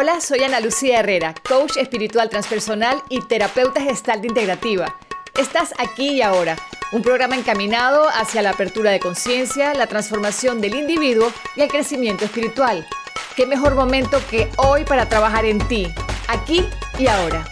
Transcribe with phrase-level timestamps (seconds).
[0.00, 4.96] Hola, soy Ana Lucía Herrera, coach espiritual transpersonal y terapeuta gestal integrativa.
[5.36, 6.54] Estás aquí y ahora,
[6.92, 12.26] un programa encaminado hacia la apertura de conciencia, la transformación del individuo y el crecimiento
[12.26, 12.86] espiritual.
[13.34, 15.88] ¿Qué mejor momento que hoy para trabajar en ti,
[16.28, 16.64] aquí
[16.96, 17.44] y ahora?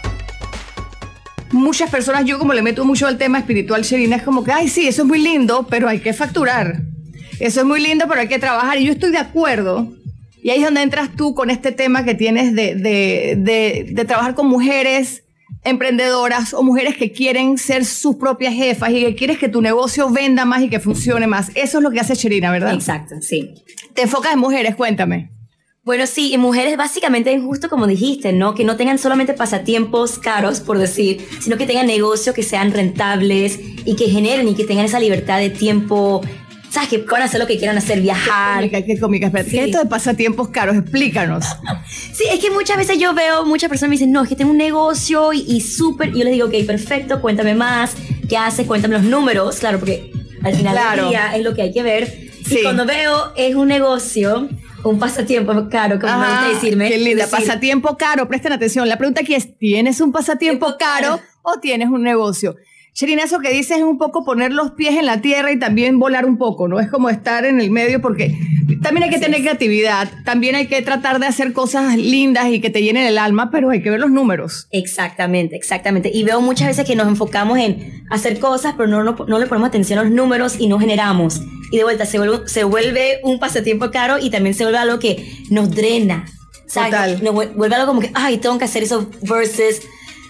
[1.51, 4.69] Muchas personas, yo como le meto mucho al tema espiritual, Sherina, es como que, ay,
[4.69, 6.77] sí, eso es muy lindo, pero hay que facturar.
[7.41, 8.77] Eso es muy lindo, pero hay que trabajar.
[8.77, 9.97] Y yo estoy de acuerdo.
[10.41, 14.05] Y ahí es donde entras tú con este tema que tienes de, de, de, de
[14.05, 15.23] trabajar con mujeres
[15.63, 20.09] emprendedoras o mujeres que quieren ser sus propias jefas y que quieres que tu negocio
[20.09, 21.51] venda más y que funcione más.
[21.55, 22.73] Eso es lo que hace Sherina, ¿verdad?
[22.73, 23.53] Exacto, sí.
[23.93, 25.31] Te enfocas en mujeres, cuéntame.
[25.83, 28.55] Bueno, sí, y mujeres básicamente justo como dijiste, ¿no?
[28.55, 33.57] Que no tengan solamente pasatiempos caros, por decir, sino que tengan negocios que sean rentables
[33.85, 36.21] y que generen y que tengan esa libertad de tiempo,
[36.69, 36.89] ¿sabes?
[36.89, 38.69] Que puedan hacer lo que quieran hacer, viajar.
[38.69, 39.37] Qué cómica, qué.
[39.39, 40.75] Espérate, ¿Qué es esto de pasatiempos caros?
[40.75, 41.45] Explícanos.
[42.13, 44.49] Sí, es que muchas veces yo veo, muchas personas me dicen, no, es que tengo
[44.49, 47.93] un negocio y, y súper, y yo les digo, ok, perfecto, cuéntame más,
[48.27, 48.65] ¿qué haces?
[48.65, 50.11] Cuéntame los números, claro, porque
[50.43, 51.01] al final Claro.
[51.03, 52.07] del día es lo que hay que ver.
[52.43, 52.57] Sí.
[52.59, 54.49] Y cuando veo es un negocio,
[54.83, 56.89] un pasatiempo caro, como me Ajá, gusta decirme.
[56.89, 57.25] Qué linda.
[57.25, 58.89] decir, Pasatiempo caro, presten atención.
[58.89, 61.23] La pregunta aquí es, ¿tienes un pasatiempo Tiempo caro caro.
[61.43, 62.55] o tienes un negocio?
[62.99, 65.99] Sherina, eso que dices es un poco poner los pies en la tierra y también
[65.99, 66.79] volar un poco, ¿no?
[66.79, 68.35] Es como estar en el medio porque
[68.81, 72.71] también hay que tener creatividad, también hay que tratar de hacer cosas lindas y que
[72.71, 74.67] te llenen el alma, pero hay que ver los números.
[74.71, 76.09] Exactamente, exactamente.
[76.11, 79.45] Y veo muchas veces que nos enfocamos en hacer cosas, pero no, no, no le
[79.45, 81.39] ponemos atención a los números y no generamos.
[81.71, 84.97] Y de vuelta se vuelve, se vuelve un pasatiempo caro y también se vuelve algo
[84.97, 86.25] que nos drena.
[86.65, 86.89] ¿sabes?
[86.89, 87.23] Total.
[87.23, 89.83] Nos vuel- vuelve algo como que, ay, tengo que hacer esos verses.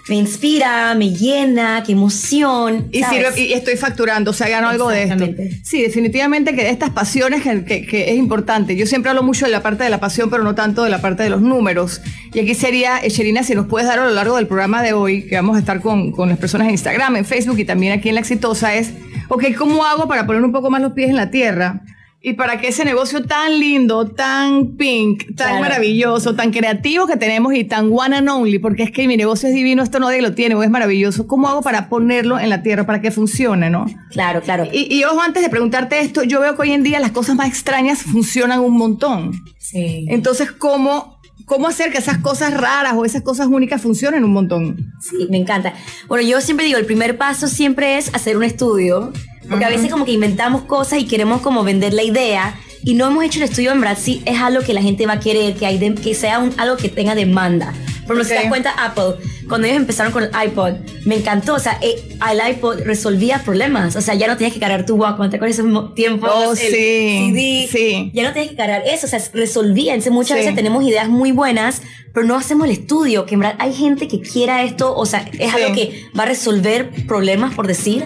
[0.09, 2.87] Me inspira, me llena, qué emoción.
[2.93, 5.25] Y, sirve- y estoy facturando, o sea, gano algo de esto.
[5.63, 8.75] Sí, definitivamente que de estas pasiones que, que- que es importante.
[8.77, 11.01] Yo siempre hablo mucho de la parte de la pasión, pero no tanto de la
[11.01, 12.01] parte de los números.
[12.33, 14.93] Y aquí sería, eh, Sherina, si nos puedes dar a lo largo del programa de
[14.93, 17.91] hoy, que vamos a estar con, con las personas en Instagram, en Facebook y también
[17.93, 18.91] aquí en La Exitosa, es,
[19.27, 21.81] ok, ¿cómo hago para poner un poco más los pies en la tierra?
[22.27, 25.59] Y para que ese negocio tan lindo, tan pink, tan Claro.
[25.61, 29.47] maravilloso, tan creativo que tenemos y tan one and only, porque es que mi negocio
[29.47, 31.25] es divino, esto nadie lo tiene, o es maravilloso.
[31.25, 33.85] ¿Cómo hago para ponerlo en la tierra, para que funcione, no?
[34.11, 34.65] Claro, claro.
[34.73, 37.37] Y, y ojo, antes de preguntarte esto, yo veo que hoy en día las cosas
[37.37, 39.31] más extrañas funcionan un montón.
[39.57, 40.05] Sí.
[40.09, 44.91] Entonces, ¿cómo, cómo hacer que esas cosas raras o esas cosas únicas funcionen un montón?
[44.99, 45.73] Sí, me encanta.
[46.09, 49.13] Bueno, yo siempre digo, el primer paso siempre es hacer un estudio,
[49.49, 53.07] porque a veces como que inventamos cosas y queremos como vender la idea y no
[53.07, 55.55] hemos hecho el estudio en verdad si es algo que la gente va a querer,
[55.55, 57.73] que, hay de- que sea un- algo que tenga demanda.
[58.05, 58.37] Por ejemplo, si Ok.
[58.37, 59.15] te das cuenta, Apple,
[59.49, 61.95] cuando ellos empezaron con el iPod, me encantó, o sea, eh,
[62.31, 65.59] el iPod resolvía problemas, o sea, ya no tenías que cargar tu Walkman, ¿te acuerdas
[65.59, 66.29] esos mo- tiempos?
[66.33, 68.11] Oh, El sí, CD, sí.
[68.13, 69.93] ya no tienes que cargar eso, o sea, resolvía.
[69.93, 70.43] Entonces muchas Sí.
[70.43, 71.81] veces tenemos ideas muy buenas,
[72.13, 75.29] pero no hacemos el estudio, que en verdad hay gente que quiera esto, o sea,
[75.37, 75.61] es Sí.
[75.61, 78.05] algo que va a resolver problemas, por decir.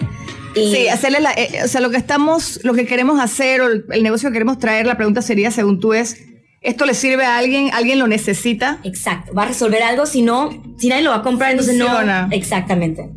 [0.54, 3.66] Y Sí, hacerle la, eh, o sea, lo que estamos, lo que queremos hacer o
[3.68, 6.18] el, el negocio que queremos traer, la pregunta sería, según tú, es,
[6.60, 7.70] ¿esto le sirve a alguien?
[7.72, 8.78] ¿Alguien lo necesita?
[8.84, 12.26] Exacto, va a resolver algo, si no, si nadie lo va a comprar, entonces Funciona.
[12.26, 12.34] no.
[12.36, 13.10] Exactamente.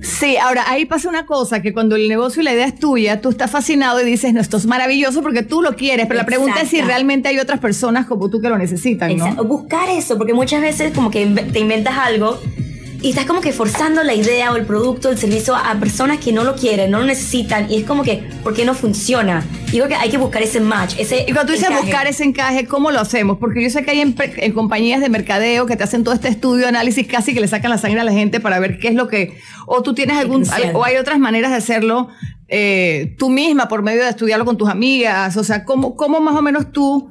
[0.00, 3.20] Sí, ahora ahí pasa una cosa, que cuando el negocio y la idea es tuya,
[3.20, 6.26] tú estás fascinado y dices, no, esto es maravilloso porque tú lo quieres, pero la
[6.26, 9.44] pregunta es si realmente hay otras personas como tú que lo necesitan, ¿no?
[9.44, 12.38] Buscar eso, porque muchas veces como que te inventas algo
[13.00, 16.32] y estás como que forzando la idea o el producto, el servicio a personas que
[16.32, 19.44] no lo quieren, no lo necesitan y es como que, ¿por qué no funciona?
[19.70, 21.82] Digo que hay que buscar ese match, ese Y cuando tú dices encaje.
[21.82, 23.38] buscar ese encaje, ¿cómo lo hacemos?
[23.38, 26.28] Porque yo sé que hay en, en compañías de mercadeo que te hacen todo este
[26.28, 28.94] estudio, análisis, casi que le sacan la sangre a la gente para ver qué es
[28.94, 29.38] lo que...
[29.66, 30.44] O tú tienes algún...
[30.44, 30.76] funciona.
[30.76, 32.08] O hay otras maneras de hacerlo
[32.48, 35.36] eh, tú misma por medio de estudiarlo con tus amigas.
[35.36, 37.10] O sea, ¿cómo, cómo más o menos tú...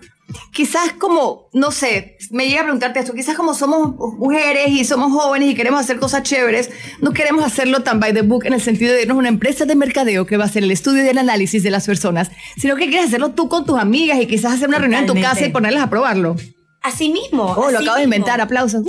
[0.52, 5.12] Quizás como, no sé, me llega a preguntarte esto, quizás como somos mujeres y somos
[5.12, 8.62] jóvenes y queremos hacer cosas chéveres, no queremos hacerlo tan by the book en el
[8.62, 11.08] sentido de irnos a una empresa de mercadeo que va a hacer el estudio y
[11.08, 14.54] el análisis de las personas, sino que quieres hacerlo tú con tus amigas y quizás
[14.54, 16.36] hacer una reunión en tu casa y ponerlas a probarlo.
[16.82, 17.44] Así mismo.
[17.58, 18.84] Oh, lo acabo de inventar, aplausos.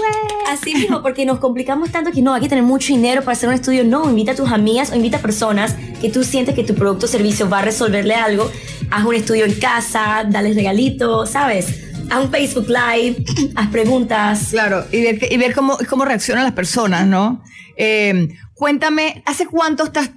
[0.48, 3.48] Así mismo, porque nos complicamos tanto que no, hay que tener mucho dinero para hacer
[3.48, 3.82] un estudio.
[3.84, 7.06] No, invita a tus amigas o invita a personas que tú sientes que tu producto
[7.06, 8.50] o servicio va a resolverle algo.
[8.90, 11.84] Haz un estudio en casa, dales regalitos, ¿sabes?
[12.10, 13.24] Haz un Facebook Live,
[13.56, 14.48] haz preguntas.
[14.50, 17.42] Claro, y ver, y ver cómo, cómo reaccionan las personas, ¿no?
[17.76, 20.10] Eh, cuéntame, ¿hace cuánto estás,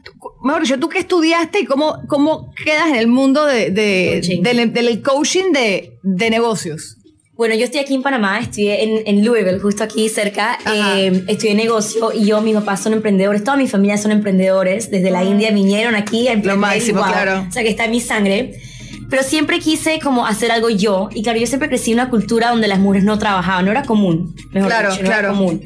[0.44, 4.42] mejor dicho, tú qué estudiaste y cómo, cómo quedas en el mundo de, de- Coaching.
[4.44, 6.98] del, del coaching de, de negocios?
[7.42, 10.60] Bueno, yo estoy aquí en Panamá, estudié en, en Louisville, justo aquí cerca.
[10.76, 14.92] Eh, estudié negocio y yo, mis papás son emprendedores, toda mi familia son emprendedores.
[14.92, 16.56] Desde la India vinieron aquí a emprender.
[16.56, 17.48] y máximo, claro.
[17.50, 18.60] O sea, que está en mi sangre.
[19.10, 21.10] pero siempre quise como hacer algo yo.
[21.16, 23.82] Y claro, yo siempre crecí en una cultura donde las mujeres no trabajaban, no era
[23.86, 24.36] común.
[24.52, 25.30] Mejor Claro, dicho, no claro.
[25.30, 25.64] era común.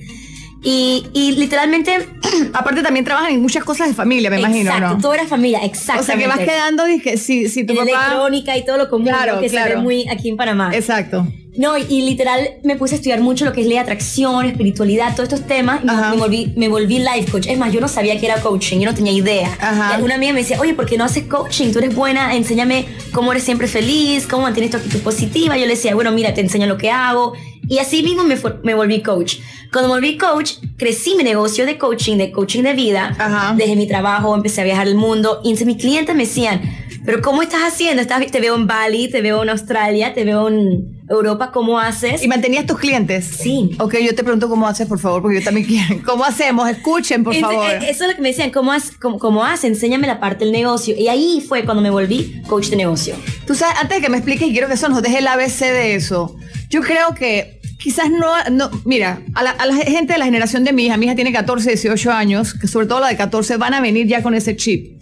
[0.64, 2.08] Y, y literalmente...
[2.54, 5.02] Aparte también trabajan en muchas cosas de familia, me imagino, exacto, ¿no?
[5.02, 6.06] todo era familia, O exactamente.
[6.06, 7.90] sea, que vas quedando, dije, si, si tu papá...
[7.90, 9.42] electrónica y todo lo común Claro, ¿no?
[9.42, 9.76] que se claro.
[9.76, 10.72] ve muy aquí en Panamá.
[10.74, 11.28] Exacto.
[11.58, 14.46] No, y, y literal me puse a estudiar mucho lo que es ley de atracción,
[14.46, 17.48] espiritualidad, todos estos temas y me- volví, me volví life coach.
[17.48, 19.56] Es más, yo no sabía que era coaching, yo no tenía idea.
[19.60, 19.98] Ajá.
[20.00, 21.72] Y Una amiga me decía, oye, ¿por qué no haces coaching?
[21.72, 25.56] Tú eres buena, enséñame cómo eres siempre feliz, cómo mantienes tu actitud positiva.
[25.58, 27.34] Yo le decía, bueno, mira, te enseño lo que hago.
[27.68, 29.38] Y así mismo me, me volví coach.
[29.72, 33.16] Cuando me volví coach, crecí mi negocio de coaching, de coaching de vida.
[33.18, 33.56] Ajá.
[33.58, 35.42] Dejé mi trabajo, empecé a viajar el mundo.
[35.44, 36.62] Y entonces mis clientes me decían,
[37.06, 38.02] pero ¿cómo estás haciendo?
[38.02, 42.24] Estás, te veo en Bali, te veo en Australia, te veo en Europa, ¿cómo haces?
[42.24, 43.26] ¿Y mantenías tus clientes?
[43.26, 43.72] Sí.
[43.80, 46.02] Ok, yo te pregunto cómo haces, por favor, porque yo también quiero.
[46.06, 46.68] ¿Cómo hacemos?
[46.70, 47.70] Escuchen, por Ent- favor.
[47.70, 49.66] eh, Eso es lo que me decían, ¿cómo, has, cómo, cómo haces?
[49.66, 50.96] Enséñame la parte del negocio.
[50.98, 53.16] Y ahí fue cuando me volví coach de negocio.
[53.46, 55.60] Tú sabes, antes de que me expliques, y quiero que eso nos deje el ABC
[55.62, 56.36] de eso.
[56.70, 60.64] Yo creo que quizás no, no mira, a la, a la gente de la generación
[60.64, 63.58] de mi hija, mi hija tiene 14, 18 años, que sobre todo la de 14
[63.58, 64.95] van a venir ya con ese chip.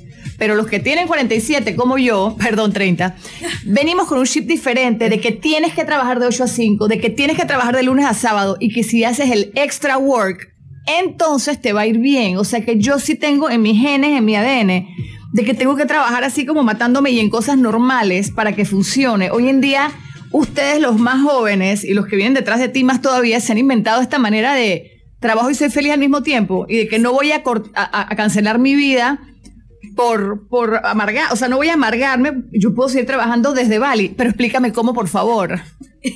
[0.44, 3.16] Pero los que tienen 47, como yo, perdón, 30,
[3.66, 7.00] venimos con un chip diferente de que tienes que trabajar de 8 a 5, de
[7.00, 10.50] que tienes que trabajar de lunes a sábado y que si haces el extra work,
[11.00, 12.36] entonces te va a ir bien.
[12.36, 14.86] O sea que yo sí tengo en mis genes, en mi ADN,
[15.32, 19.32] de que tengo que trabajar así como matándome y en cosas normales para que funcione.
[19.32, 19.92] Hoy en día,
[20.34, 23.60] ustedes los más jóvenes y los que vienen detrás de ti más todavía se han
[23.60, 24.92] inventado esta manera de
[25.22, 27.44] trabajo y soy feliz al mismo tiempo y de que no voy a-
[27.76, 29.22] a cancelar mi vida
[29.96, 34.10] por, por amargar, o sea, no voy a amargarme, yo puedo seguir trabajando desde Bali,
[34.16, 35.60] pero explícame cómo, por favor.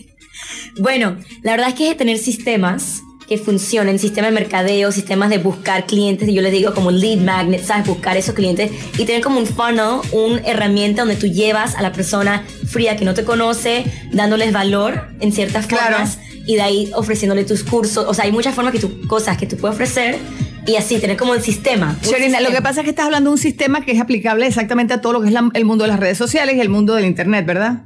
[0.79, 5.85] Bueno, la verdad es que tener sistemas que funcionen, sistemas de mercadeo, sistemas de buscar
[5.85, 7.87] clientes, y yo les digo como lead magnet, ¿sabes?
[7.87, 11.91] Buscar esos clientes y tener como un funnel, una herramienta donde tú llevas a la
[11.91, 15.95] persona fría que no te conoce, dándoles valor en ciertas Claro.
[15.97, 18.05] formas y de ahí ofreciéndole tus cursos.
[18.07, 20.19] O sea, hay muchas formas que tú, cosas que tú puedes ofrecer
[20.67, 21.97] y así tener como el sistema.
[22.03, 24.93] Sherina, lo que pasa es que estás hablando de un sistema que es aplicable exactamente
[24.93, 26.93] a todo lo que es la- el mundo de las redes sociales y el mundo
[26.95, 27.83] del Internet, ¿verdad?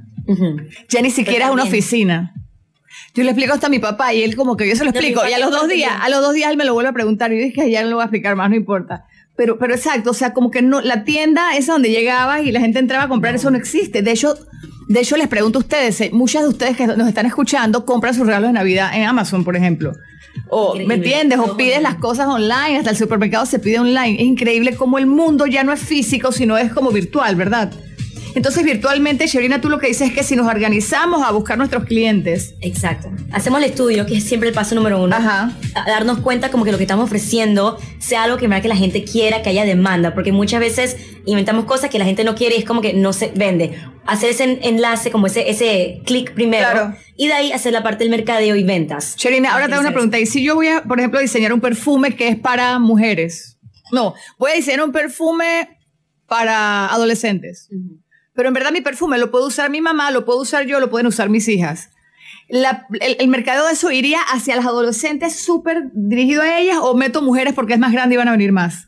[0.89, 2.33] Ya ni siquiera es una oficina.
[3.13, 5.21] Yo le explico hasta a mi papá y él como que yo se lo explico
[5.27, 7.31] y a los dos días, a los dos días él me lo vuelve a preguntar
[7.33, 9.05] y yo dije, ya no lo voy a explicar más, no importa.
[9.35, 12.59] Pero, pero exacto, o sea, como que no, la tienda esa donde llegabas y la
[12.59, 14.01] gente entraba a comprar, eso no existe.
[14.01, 14.35] De hecho,
[14.87, 18.13] de hecho les pregunto a ustedes, eh, muchas de ustedes que nos están escuchando compran
[18.13, 19.93] sus regalos de Navidad en Amazon, por ejemplo.
[20.49, 21.39] O, ¿me entiendes?
[21.39, 24.15] O pides las cosas online, hasta el supermercado se pide online.
[24.21, 27.71] Es increíble cómo el mundo ya no es físico, sino es como virtual, ¿verdad?
[28.35, 31.83] Entonces, virtualmente, Sherina, tú lo que dices es que si nos organizamos a buscar nuestros
[31.85, 33.11] clientes, Exacto.
[33.31, 35.15] Hacemos el estudio, que es siempre el paso número uno.
[35.15, 35.51] Ajá.
[35.75, 39.03] A darnos cuenta como que lo que estamos ofreciendo sea algo que, que la gente
[39.03, 40.13] quiera, que haya demanda.
[40.13, 43.13] Porque muchas veces inventamos cosas que la gente no quiere y es como que no
[43.13, 43.77] se vende.
[44.05, 46.69] Hacer ese en- enlace, como ese, ese clic primero.
[46.71, 46.95] Claro.
[47.17, 49.15] Y de ahí hacer la parte del mercadeo y ventas.
[49.17, 50.19] Sherina, ahora te hago una pregunta.
[50.19, 53.57] ¿Y si yo voy a, por ejemplo, diseñar un perfume que es para mujeres?
[53.91, 55.77] No, voy a diseñar un perfume
[56.27, 57.67] para adolescentes.
[57.71, 58.00] Ujú.
[58.33, 60.89] Pero en verdad mi perfume lo puedo usar mi mamá, lo puedo usar yo, lo
[60.89, 61.89] pueden usar mis hijas.
[62.47, 66.95] La- el, el mercado de eso iría hacia las adolescentes súper dirigido a ellas o
[66.95, 68.87] meto mujeres porque es más grande y van a venir más.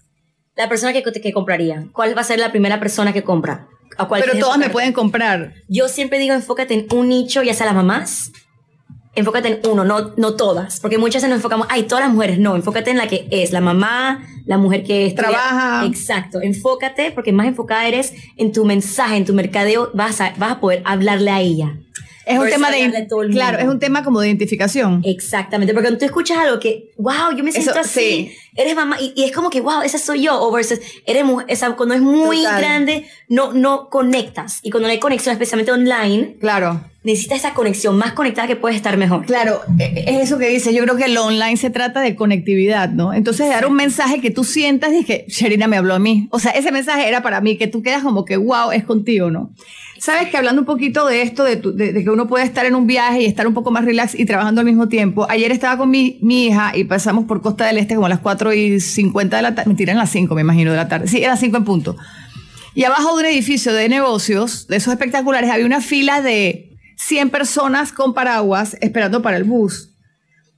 [0.56, 1.86] La persona que, que compraría.
[1.94, 3.68] ¿Cuál va a ser la primera persona que compra?
[3.98, 5.54] ¿A cuál Pero todas me pueden comprar.
[5.68, 8.32] Yo siempre digo, enfócate en un nicho, ya sea las mamás.
[9.16, 10.80] Enfócate en uno, no, no todas.
[10.80, 12.40] Porque muchas veces nos enfocamos, ay, todas las mujeres.
[12.40, 15.30] No, enfócate en la que es la mamá, la mujer que estudia.
[15.30, 15.86] Trabaja.
[15.86, 16.42] Exacto.
[16.42, 20.60] Enfócate, porque más enfocada eres en tu mensaje, en tu mercadeo, vas a, vas a
[20.60, 21.78] poder hablarle a ella.
[22.26, 23.74] Es un tema de a todo el claro, es mundo.
[23.74, 25.02] un tema como de identificación.
[25.06, 28.32] Exactamente, porque cuando tú escuchas algo que, wow, yo me siento Eso, así, sí.
[28.56, 31.72] eres mamá, y, y es como que, wow, esa soy yo, o versus, eres esa,
[31.76, 32.60] cuando es muy Total.
[32.62, 34.60] grande, no, no conectas.
[34.64, 36.82] Y cuando no hay conexión, especialmente online, Claro.
[37.04, 39.26] necesitas esa conexión más conectada que puedes estar mejor.
[39.26, 40.74] Claro, e- es eso que dices.
[40.74, 43.14] Yo creo que lo online se trata de conectividad, ¿no?
[43.14, 46.28] Entonces, dar un mensaje que tú sientas y que Sherina me habló a mí.
[46.32, 49.30] O sea, ese mensaje era para mí, que tú quedas como que, wow, es contigo,
[49.32, 49.52] ¿no?
[50.06, 52.66] Sabes que hablando un poquito de esto, de, tu- de- de que uno puede estar
[52.66, 55.26] en un viaje y estar un poco más relax y trabajando al mismo tiempo.
[55.30, 58.20] Ayer estaba con mi, mi hija y pasamos por Costa del Este como a las
[58.20, 59.70] 4 y 50 de la tarde.
[59.70, 61.08] Mentira, eran las 5, me imagino, de la tarde.
[61.08, 61.96] Sí, eran las 5 en punto.
[62.76, 67.30] Y abajo de un edificio de negocios, de esos espectaculares, había una fila de 100
[67.30, 69.92] personas con paraguas esperando para el bus.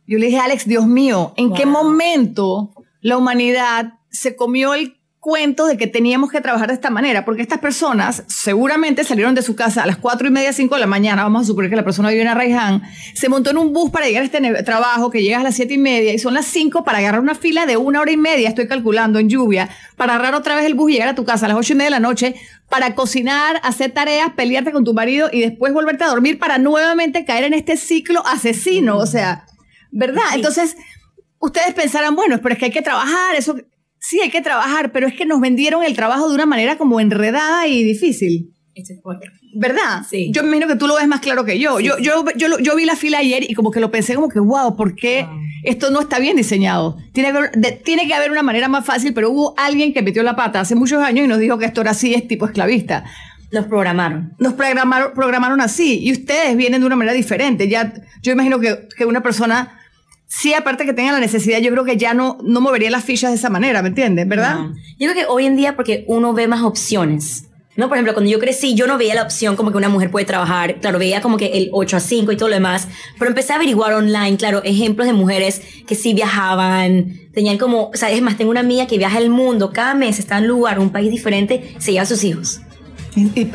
[0.08, 2.72] Yo le dije, Alex, Dios mío, ¿en qué momento
[3.02, 4.95] la humanidad se comió el
[5.26, 9.42] cuento de que teníamos que trabajar de esta manera, porque estas personas seguramente salieron de
[9.42, 11.76] su casa a las cuatro y media, cinco de la mañana, vamos a suponer que
[11.76, 12.84] la persona vive en Arraiján,
[13.16, 15.74] se montó en un bus para llegar a este trabajo que llega a las siete
[15.74, 18.50] y media y son las cinco para agarrar una fila de una hora y media,
[18.50, 19.68] estoy calculando en lluvia,
[19.98, 21.78] para agarrar otra vez el bus y llegar a tu casa a las ocho y
[21.78, 22.36] media de la noche,
[22.70, 27.26] para cocinar, hacer tareas, pelearte con tu marido y después volverte a dormir para nuevamente
[27.26, 29.48] caer en este ciclo asesino, o sea,
[29.90, 30.36] ¿verdad?
[30.36, 30.78] Entonces,
[31.40, 33.56] ustedes pensarán, bueno, pero es que hay que trabajar, eso
[34.08, 37.00] sí hay que trabajar, pero es que nos vendieron el trabajo de una manera como
[37.00, 38.52] enredada y difícil.
[39.58, 40.04] ¿Verdad?
[40.10, 40.32] Sí.
[40.34, 41.80] Yo me imagino que tú lo ves más claro que yo.
[41.80, 44.40] Yo, yo, yo, yo, vi la fila ayer y como que lo pensé como que,
[44.40, 45.26] wow, ¿por qué
[45.64, 46.98] esto no está bien diseñado?
[47.14, 50.36] Tiene que, tiene que haber una manera más fácil, pero hubo alguien que metió la
[50.36, 53.06] pata hace muchos años y nos dijo que esto era así, es tipo esclavista.
[53.52, 54.34] Nos programaron.
[54.40, 57.70] Nos programaron, programaron así y ustedes vienen de una manera diferente.
[57.70, 59.80] Ya, yo imagino que, que una persona
[60.28, 63.32] sí, aparte que tenga la necesidad, yo creo que ya no, no movería las fichas
[63.32, 64.28] de esa manera, ¿me entiendes?
[64.28, 64.60] ¿Verdad?
[65.00, 67.46] Yo creo que hoy en día, porque uno ve más opciones.
[67.76, 67.90] ¿no?
[67.90, 70.26] Por ejemplo, cuando yo crecí, yo no veía la opción como que una mujer puede
[70.26, 72.88] trabajar, claro, veía como que el 8 a 5 y todo lo demás,
[73.20, 77.96] pero empecé a averiguar online, claro, ejemplos de mujeres que sí viajaban, tenían como, o
[77.96, 80.50] sea, es más, tengo una amiga que viaja el mundo, cada mes está en un
[80.50, 82.62] lugar, un país diferente, se lleva a sus hijos.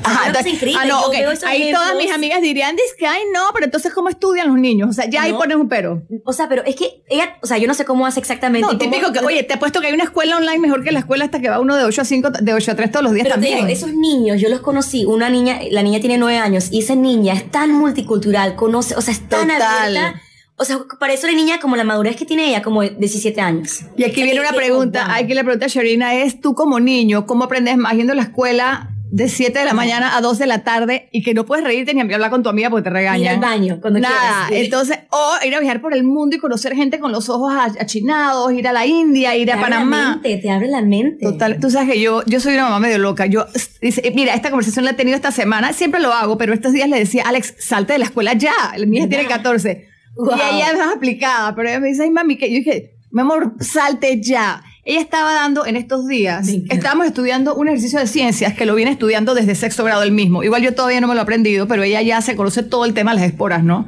[0.02, 0.32] Ajá,
[0.78, 1.24] ah, no, okay.
[1.46, 4.90] Ahí todas mis amigas dirían, que, ay, no, pero entonces, ¿cómo estudian los niños?
[4.90, 6.02] O sea, ya ahí pones un pero.
[6.24, 8.66] O sea, pero es que ella, o sea, yo no sé cómo hace exactamente.
[8.66, 11.24] No, típico que, oye, te apuesto que hay una escuela online mejor que la escuela
[11.24, 13.28] hasta que va uno de 8 a 5, de 8 a 3 todos los días
[13.28, 13.68] también.
[13.68, 17.34] esos niños, yo los conocí, una niña, la niña tiene 9 años, y esa niña
[17.34, 20.20] es tan multicultural, conoce, o sea, es tan abierta.
[20.56, 23.80] O sea, para eso la niña, como la madurez que tiene ella, como 17 años.
[23.96, 27.24] Y aquí viene una pregunta, hay que le pregunta a Sharina, es tú como niño,
[27.24, 30.46] ¿cómo aprendes más yendo a la escuela de 7 de la mañana a 2 de
[30.46, 33.20] la tarde y que no puedes reírte ni hablar con tu amiga porque te regañan.
[33.20, 34.48] Ir al baño cuando Nada.
[34.50, 38.52] Entonces, o ir a viajar por el mundo y conocer gente con los ojos achinados,
[38.52, 40.20] ir a la India, ir a Panamá.
[40.22, 41.24] te abre la mente.
[41.24, 41.58] Total.
[41.60, 43.26] Tú sabes que yo, yo soy una mamá medio loca.
[43.26, 43.46] Yo,
[43.80, 45.72] dice, mira, esta conversación la he tenido esta semana.
[45.72, 48.52] Siempre lo hago, pero estos días le decía, Alex, salte de la escuela ya.
[48.86, 49.88] Mi hija tiene 14.
[50.16, 51.54] Y ella es más aplicada.
[51.54, 54.62] Pero ella me dice, ay, mami, que yo dije, mi amor, salte ya.
[54.90, 58.90] Ella estaba dando en estos días, estábamos estudiando un ejercicio de ciencias que lo viene
[58.90, 60.42] estudiando desde sexto grado el mismo.
[60.42, 62.92] Igual yo todavía no me lo he aprendido, pero ella ya se conoce todo el
[62.92, 63.86] tema de las esporas, ¿no?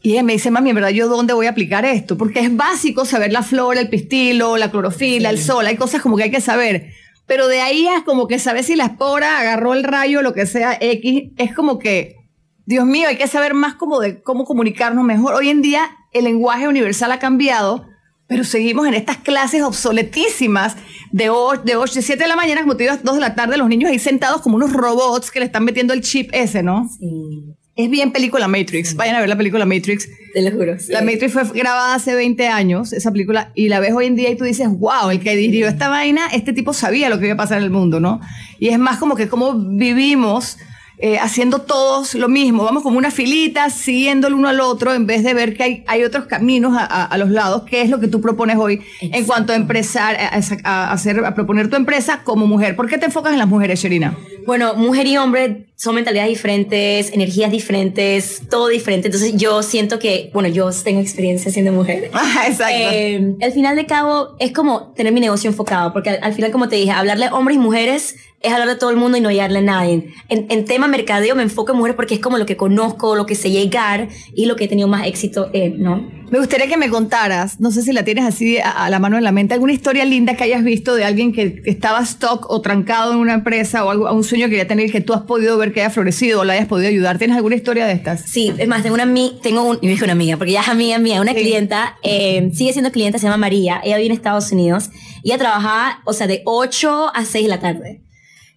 [0.00, 2.16] Y ella me dice, mami, en verdad, ¿yo dónde voy a aplicar esto?
[2.16, 6.16] Porque es básico saber la flora, el pistilo, la clorofila, el sol, hay cosas como
[6.16, 6.86] que hay que saber.
[7.26, 10.46] Pero de ahí es como que saber si la espora agarró el rayo, lo que
[10.46, 12.16] sea, X, es como que,
[12.64, 15.34] Dios mío, hay que saber más como de cómo comunicarnos mejor.
[15.34, 17.91] Hoy en día el lenguaje universal ha cambiado
[18.32, 20.74] pero seguimos en estas clases obsoletísimas
[21.10, 23.58] de 8, de 8, 7 de la mañana, como te digo, 2 de la tarde,
[23.58, 26.88] los niños ahí sentados como unos robots que le están metiendo el chip ese, ¿no?
[26.98, 27.54] Sí.
[27.76, 28.94] Es bien película Matrix.
[28.96, 30.08] Vayan a ver la película Matrix.
[30.32, 30.76] Te lo juro.
[30.88, 34.30] La Matrix fue grabada hace 20 años, esa película, y la ves hoy en día
[34.30, 37.34] y tú dices, wow, el que dirigió esta vaina, este tipo sabía lo que iba
[37.34, 38.18] a pasar en el mundo, ¿no?
[38.58, 40.56] Y es más como que cómo vivimos
[41.04, 45.04] eh, haciendo todos lo mismo, vamos como una filita, siguiendo el uno al otro, en
[45.04, 48.06] vez de ver que hay, hay otros caminos a, los lados, ¿qué es lo que
[48.06, 52.76] tú propones hoy en cuanto a empezar a, hacer, a proponer tu empresa como mujer?
[52.76, 54.16] ¿Por qué te enfocas en las mujeres, Sherina?
[54.46, 59.08] Bueno, mujer y hombre son mentalidades diferentes, energías diferentes, todo diferente.
[59.08, 62.10] Entonces yo siento que, bueno, yo tengo experiencia siendo mujer.
[62.24, 62.74] Ah, exacto.
[62.92, 66.68] Eh, al final de cabo es como tener mi negocio enfocado, porque al, final, como
[66.68, 69.58] te dije, hablarle hombres y mujeres es hablar de todo el mundo y no llegarle
[69.58, 70.12] a nadie.
[70.28, 73.26] En, en, tema mercadeo me enfoco en mujeres porque es como lo que conozco, lo
[73.26, 76.22] que sé llegar y lo que he tenido más éxito en, ¿no?
[76.32, 79.24] Me gustaría que me contaras, no sé si la tienes así a, la mano en
[79.24, 83.12] la mente, alguna historia linda que hayas visto de alguien que, estaba stock o trancado
[83.12, 85.74] en una empresa o algo, un sueño que quería tener que tú has podido ver
[85.74, 87.18] que haya florecido o la hayas podido ayudar.
[87.18, 88.22] ¿Tienes alguna historia de estas?
[88.22, 89.06] Sí, es más, tengo una,
[89.42, 92.92] tengo un, dije una amiga, porque ya es amiga mía, una clienta, eh, sigue siendo
[92.92, 94.88] clienta, se llama María, ella vive en Estados Unidos
[95.22, 98.01] y ella trabajaba, o sea, de 8 a 6 de la tarde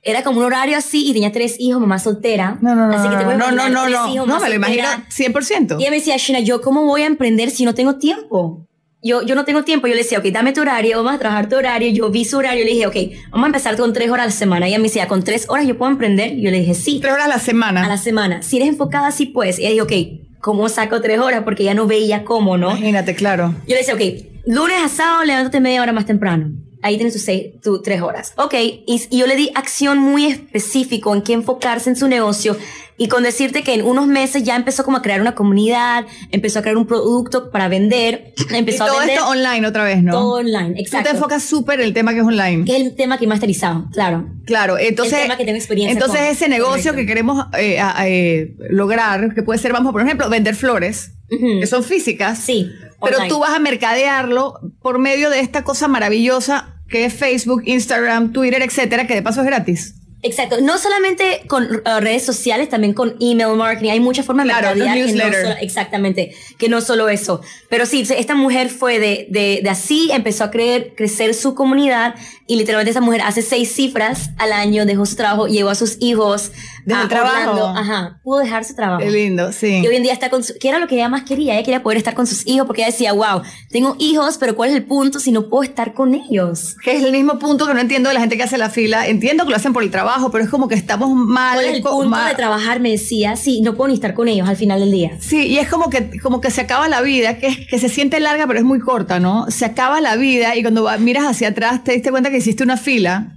[0.05, 2.59] era como un horario así y tenía tres hijos, mamá soltera.
[2.61, 2.95] No, no, no.
[2.95, 5.79] Así que te no, no, no, no, no, me lo imagino 100%.
[5.79, 8.67] Y ella me decía, Shina, ¿yo cómo voy a emprender si no tengo tiempo?
[9.01, 9.87] Yo, yo no tengo tiempo.
[9.87, 11.89] Yo le decía, ok, dame tu horario, vamos a trabajar tu horario.
[11.91, 12.95] Yo vi su horario y le dije, ok,
[13.31, 14.67] vamos a empezar con tres horas a la semana.
[14.67, 16.33] Y ella me decía, ¿con tres horas yo puedo emprender?
[16.33, 16.99] Y yo le dije, sí.
[17.01, 17.83] ¿Tres horas a la semana?
[17.83, 18.43] A la semana.
[18.43, 19.57] Si eres enfocada, sí puedes.
[19.57, 21.41] Y ella dijo, ok, ¿cómo saco tres horas?
[21.43, 22.69] Porque ella no veía cómo, ¿no?
[22.69, 23.55] Imagínate, claro.
[23.67, 24.01] Yo le decía, ok,
[24.45, 28.33] lunes a sábado, levántate media hora más temprano ahí tienes tus, seis, tu tres horas.
[28.37, 32.57] Ok, y, yo le di acción muy específico en qué enfocarse en su negocio
[32.97, 36.59] y con decirte que en unos meses ya empezó como a crear una comunidad, empezó
[36.59, 40.13] a crear un producto para vender, empezó y todo esto online otra vez, ¿no?
[40.13, 41.09] Todo online, exacto.
[41.09, 42.65] Tú te enfocas súper en el tema que es online.
[42.65, 44.29] Que es el tema que he masterizado, claro.
[44.45, 45.13] Claro, entonces...
[45.15, 49.59] El tema que tengo experiencia Entonces ese negocio que queremos eh, eh, lograr, que puede
[49.59, 52.39] ser, vamos, por ejemplo, vender flores, que son físicas.
[52.39, 52.71] Sí.
[53.01, 58.31] Pero tú vas a mercadearlo por medio de esta cosa maravillosa que es Facebook, Instagram,
[58.31, 59.95] Twitter, etcétera, que de paso es gratis.
[60.21, 63.91] Exacto, no solamente con uh, redes sociales, también con email marketing.
[63.91, 65.49] Hay muchas formas Claro, de mercadear los que no newsletters.
[65.49, 67.41] solo- exactamente, que no solo eso.
[67.69, 72.15] Pero sí, esta mujer fue de, de, de así, empezó a creer, crecer su comunidad
[72.47, 75.97] y literalmente esa mujer hace seis cifras al año, dejó su trabajo, llevó a sus
[75.99, 76.51] hijos
[76.85, 77.51] Desde el trabajo.
[77.51, 77.79] Orlando.
[77.79, 79.01] Ajá, pudo dejar su trabajo.
[79.03, 79.81] Qué lindo, sí.
[79.83, 81.63] Y hoy en día está con su, que era lo que ella más quería, ella
[81.63, 84.75] quería poder estar con sus hijos porque ella decía, wow, tengo hijos, pero ¿cuál es
[84.75, 86.75] el punto si no puedo estar con ellos?
[86.83, 89.07] Que es el mismo punto que no entiendo de la gente que hace la fila.
[89.07, 91.55] Entiendo que lo hacen por el trabajo, pero es como que estamos mal.
[91.55, 92.79] ¿Cuál es el punto ma- de trabajar?
[92.79, 95.17] Me decía, sí, no puedo ni estar con ellos al final del día.
[95.19, 97.89] Sí, y es como que, como que se acaba la vida, que, es- que se
[97.89, 99.49] siente larga, pero es muy corta, ¿no?
[99.49, 102.63] Se acaba la vida y cuando va- miras hacia atrás te diste cuenta que hiciste
[102.63, 103.31] una fila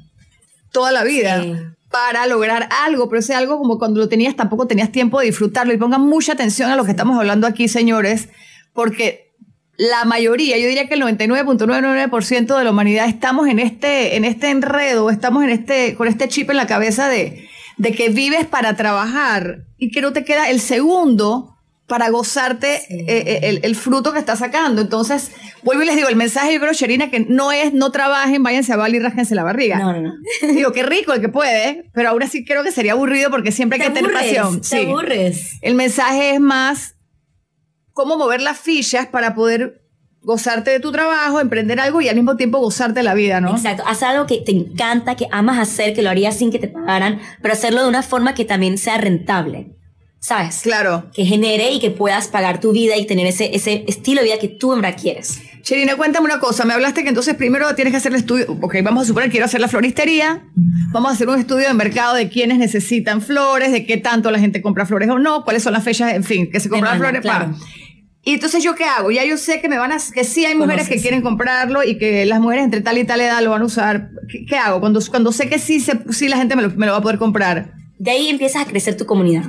[0.71, 1.55] toda la vida Sí.
[1.91, 5.73] Para lograr algo, pero ese algo como cuando lo tenías tampoco tenías tiempo de disfrutarlo.
[5.73, 8.29] Y pongan mucha atención a lo que estamos hablando aquí, señores,
[8.73, 9.35] porque
[9.77, 14.51] la mayoría, yo diría que el 99.99% de la humanidad estamos en este, en este
[14.51, 18.77] enredo, estamos en este, con este chip en la cabeza de, de que vives para
[18.77, 21.58] trabajar y que no te queda el segundo
[21.89, 22.95] para gozarte Sí.
[22.95, 24.83] eh, eh, el, el fruto que estás sacando.
[24.83, 25.33] Entonces,
[25.65, 28.73] vuelvo y les digo, el mensaje yo creo, Sherina, que no es no trabajen, váyanse
[28.73, 29.79] a Bali y rájense la barriga.
[29.79, 30.13] No, no, no.
[30.53, 33.81] Digo, qué rico el que puede, pero ahora sí creo que sería aburrido porque siempre
[33.83, 34.61] hay que tener pasión.
[34.61, 34.77] te Sí.
[34.85, 35.53] aburres.
[35.63, 36.95] El mensaje es más
[37.95, 39.83] cómo mover las fichas para poder
[40.21, 43.53] gozarte de tu trabajo, emprender algo y al mismo tiempo gozarte la vida, ¿no?
[43.57, 46.69] Exacto, haz algo que te encanta, que amas hacer, que lo harías sin que te
[46.69, 49.78] pagaran, pero hacerlo de una forma que también sea rentable,
[50.21, 50.61] ¿sabes?
[50.63, 51.11] Claro.
[51.15, 54.39] Que genere y que puedas pagar tu vida y tener ese, ese estilo de vida
[54.39, 55.41] que tú en verdad quieres.
[55.63, 56.65] Sherina, cuéntame una cosa.
[56.65, 58.47] Me hablaste que entonces primero tienes que hacer el estudio.
[58.61, 60.45] Ok, vamos a suponer que quiero hacer la floristería.
[60.93, 64.39] Vamos a hacer un estudio de mercado de quiénes necesitan flores, de qué tanto la
[64.39, 67.21] gente compra flores o no, cuáles son las fechas, en fin, que se compran flores.
[67.21, 67.55] claro.
[68.25, 69.11] Y entonces yo qué hago?
[69.11, 70.97] Ya yo sé que me van a, que sí hay mujeres Conoces.
[70.97, 73.65] que quieren comprarlo y que las mujeres entre tal y tal edad lo van a
[73.65, 74.11] usar.
[74.31, 74.81] ¿Qué, qué hago?
[74.81, 77.03] Cuando, cuando sé que sí, se, sí la gente me lo, me lo va a
[77.03, 77.73] poder comprar.
[77.99, 79.45] De ahí empiezas a crecer tu comunidad.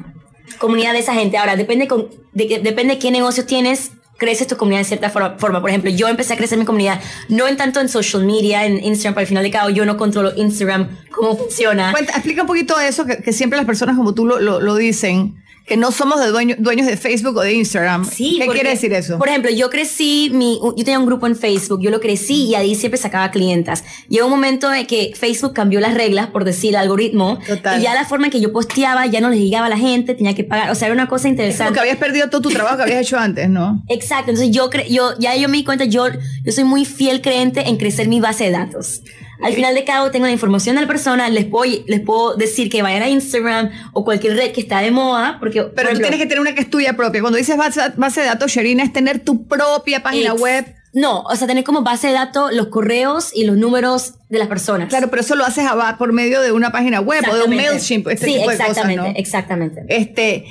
[0.57, 1.37] Comunidad de esa gente.
[1.37, 5.61] Ahora, depende, con, de, depende qué negocio tienes, creces tu comunidad de cierta forma.
[5.61, 8.83] Por ejemplo, yo empecé a crecer mi comunidad, no en tanto en social media, en
[8.83, 11.91] Instagram, pero al final de cabo yo no controlo Instagram, cómo funciona.
[11.91, 15.35] Cuenta, explica un poquito eso, que, siempre las personas como tú lo, lo dicen,
[15.69, 18.03] que no somos de dueño- dueños de Facebook o de Instagram.
[18.03, 19.17] Sí, ¿Qué porque, quiere decir eso?
[19.19, 22.55] Por ejemplo, yo crecí, mi, yo tenía un grupo en Facebook, yo lo crecí y
[22.55, 23.83] ahí siempre sacaba clientas.
[24.09, 27.39] Llegó un momento en que Facebook cambió las reglas, por decir, el algoritmo.
[27.47, 27.79] Total.
[27.79, 30.15] Y ya la forma en que yo posteaba ya no les llegaba a la gente,
[30.15, 30.71] tenía que pagar.
[30.71, 31.73] O sea, era una cosa interesante.
[31.75, 33.83] que habías perdido todo tu trabajo que habías hecho antes, ¿no?
[33.87, 36.07] Exacto, entonces yo, yo ya yo me di cuenta, yo,
[36.43, 39.01] yo soy muy fiel creyente en crecer mi base de datos.
[39.41, 42.69] Al final de cabo tengo la información de la persona, les puedo, les puedo decir
[42.69, 45.61] que vayan a Instagram o cualquier red que está de moda, porque...
[45.63, 47.21] por Pero tú tienes que tener una que es tuya propia.
[47.21, 50.75] Cuando dices base, base de datos, Sherina, es tener tu propia página Ex- web.
[50.91, 54.47] No, o sea, tener como base de datos los correos y los números de las
[54.47, 54.89] personas.
[54.89, 57.55] Claro, pero eso lo haces a- por medio de una página web o de un.
[57.55, 59.13] MailChimp, este sí, tipo de cosas, exactamente, ¿no?
[59.15, 59.81] exactamente.
[59.87, 60.45] Este,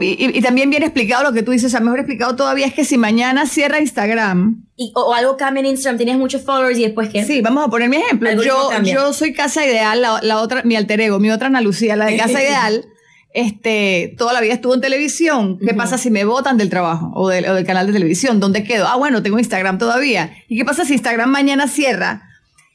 [0.00, 2.74] y, y- también bien explicado lo que tú dices, o sea, mejor explicado todavía es
[2.74, 6.78] que si mañana cierra Instagram, Y, o, o algo cambia en Instagram, tienes muchos followers
[6.78, 7.24] y después qué?
[7.24, 8.30] sí, vamos a poner mi ejemplo.
[8.42, 11.96] Yo, yo soy Casa Ideal, la, la otra, mi alter ego, mi otra Ana Lucía,
[11.96, 12.84] la de Casa Ideal,
[13.32, 15.58] este, toda la vida estuvo en televisión.
[15.58, 15.76] ¿Qué Ujú.
[15.76, 18.40] pasa si me votan del trabajo o del, o del canal de televisión?
[18.40, 18.86] ¿Dónde quedo?
[18.88, 20.32] Ah, bueno, tengo Instagram todavía.
[20.48, 22.26] ¿Y qué pasa si Instagram mañana cierra?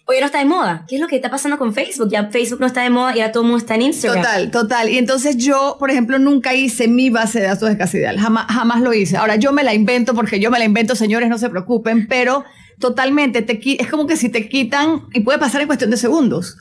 [0.08, 0.86] Oye, no está de moda.
[0.88, 2.10] ¿Qué es lo que está pasando con Facebook?
[2.12, 4.22] Ya Facebook no está de moda y ahora todo el mundo está en Instagram.
[4.24, 4.90] Total, total.
[4.90, 8.20] Y entonces yo, por ejemplo, nunca hice mi base de datos de Ideal.
[8.20, 9.18] Jamás, jamás lo hice.
[9.18, 12.44] Ahora yo me la invento porque yo me la invento, señores, no se preocupen, pero
[12.80, 16.58] totalmente te es como que si te quitan y puede pasar en cuestión de segundos.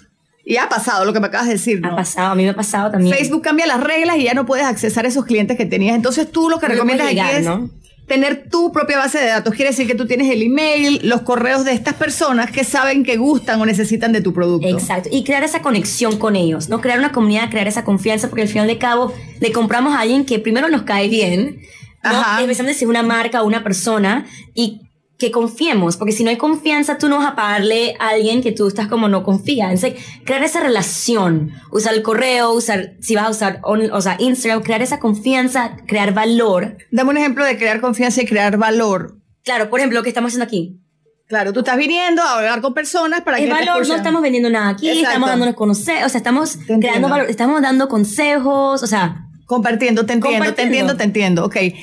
[0.47, 1.97] Y ha pasado lo que me acabas de decir, Ha ¿no?
[1.97, 3.15] pasado, a mí me ha pasado también.
[3.17, 5.97] Facebook cambia las reglas y ya no puedes accesar a esos clientes que tenías.
[5.97, 7.71] Entonces tú lo que No recomiendas aquí es ¿no?
[8.07, 9.55] Tener tu propia base de datos.
[9.55, 13.17] Quiere decir que tú tienes el email, los correos de estas personas que saben que
[13.17, 14.69] gustan o necesitan de tu producto.
[14.69, 15.09] Exacto.
[15.11, 16.81] Y crear esa conexión con ellos, ¿no?
[16.81, 20.25] Crear una comunidad, crear esa confianza, porque al final de cabo le compramos a alguien
[20.25, 21.61] que primero nos cae bien,
[22.03, 22.11] ¿no?
[22.11, 22.40] Ajá.
[22.40, 24.83] Especialmente si es una marca o una persona y
[25.18, 28.50] que confiemos, porque si no hay confianza, tú no vas a pagarle a alguien que
[28.53, 29.70] tú estás como no confía.
[29.72, 34.16] Entonces, crear esa relación, usar el correo, usar, si vas a usar, on- o sea,
[34.18, 36.77] Instagram, crear esa confianza, crear valor.
[36.90, 39.18] Dame un ejemplo de crear confianza y crear valor.
[39.44, 40.81] Claro, por ejemplo, lo que estamos haciendo aquí.
[41.27, 43.96] Claro, tú estás viniendo a hablar con personas para El que te valor, no escuchen.
[43.96, 45.09] estamos vendiendo nada aquí, Exacto.
[45.09, 50.14] estamos dándonos conocer, o sea, estamos creando valor, estamos dando consejos, o sea, Compartiendo, te
[50.14, 51.44] entiendo, te entiendo, te entiendo.
[51.44, 51.74] Ok, E-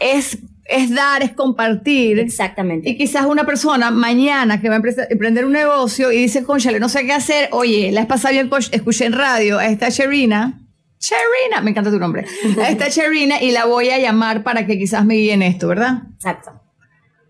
[0.00, 0.38] es,
[0.68, 2.18] es dar, es compartir.
[2.18, 2.88] exactamente.
[2.90, 6.88] Y quizás una persona mañana que va a emprender un negocio y dice, conchale, no
[6.88, 7.48] sé qué hacer.
[7.52, 10.60] Oye, la vez pasada yo escu- escuché en radio a esta Sherina.
[11.00, 12.24] Sherina, me encanta tu nombre.
[12.62, 15.68] A esta Sherina y la voy a llamar para que quizás me guíe en esto,
[15.68, 16.02] ¿verdad?
[16.16, 16.50] Exacto.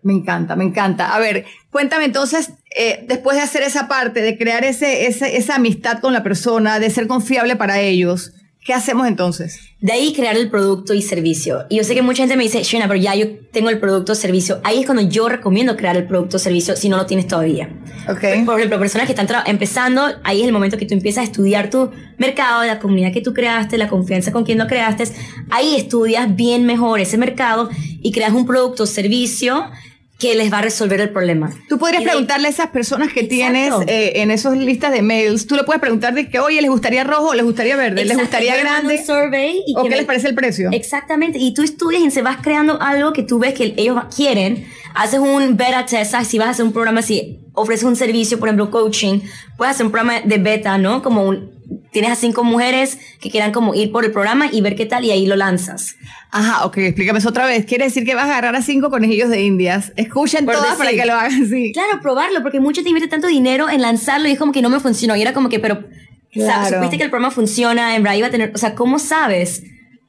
[0.01, 1.13] Me encanta, me encanta.
[1.13, 5.55] A ver, cuéntame entonces, eh, después de hacer esa parte, de crear ese, ese, esa
[5.55, 9.59] amistad con la persona, de ser confiable para ellos, ¿qué hacemos entonces?
[9.79, 11.65] De ahí crear el producto y servicio.
[11.69, 14.11] Y yo sé que mucha gente me dice, Shena, pero ya yo tengo el producto
[14.11, 14.59] o servicio.
[14.63, 17.69] Ahí es cuando yo recomiendo crear el producto o servicio si no lo tienes todavía.
[18.07, 18.45] Ok.
[18.45, 21.69] Por ejemplo, personas que están empezando, ahí es el momento que tú empiezas a estudiar
[21.69, 25.05] tu mercado, la comunidad que tú creaste, la confianza con quien lo creaste.
[25.49, 27.69] Ahí estudias bien mejor ese mercado
[28.01, 29.69] y creas un producto o servicio
[30.19, 31.49] que les va a resolver el problema.
[31.69, 33.29] Tú podrías de- preguntarle a esas personas que Exacto.
[33.35, 36.69] tienes eh, en esas listas de mails, tú le puedes preguntar de que, oye, ¿les
[36.69, 38.03] gustaría rojo o les gustaría verde?
[38.03, 38.95] ¿Les Exacto, gustaría yo mando grande?
[38.99, 40.69] un survey y ¿O qué me- les parece el precio?
[40.73, 44.65] Exactamente, y tú estudias y se vas creando algo que tú ves que ellos quieren,
[44.93, 48.47] haces un beta test, si vas a hacer un programa, si ofreces un servicio, por
[48.49, 49.19] ejemplo, coaching,
[49.57, 51.01] puedes hacer un programa de beta, ¿no?
[51.03, 51.51] Como un,
[51.91, 55.05] tienes a cinco mujeres que quieran como ir por el programa y ver qué tal
[55.05, 55.95] y ahí lo lanzas.
[56.31, 57.65] Ajá, ok, explícame eso otra vez.
[57.65, 59.91] Quiere decir que vas a agarrar a cinco conejillos de indias.
[59.95, 61.71] Escuchen Por todas para que lo hagan así.
[61.73, 64.69] Claro, probarlo, porque muchos te invierten tanto dinero en lanzarlo y es como que no
[64.69, 65.15] me funcionó.
[65.15, 66.75] Y era como que, pero, o sea, Claro.
[66.77, 69.63] supiste que el programa funciona, en verdad iba a tener, o sea, ¿cómo sabes?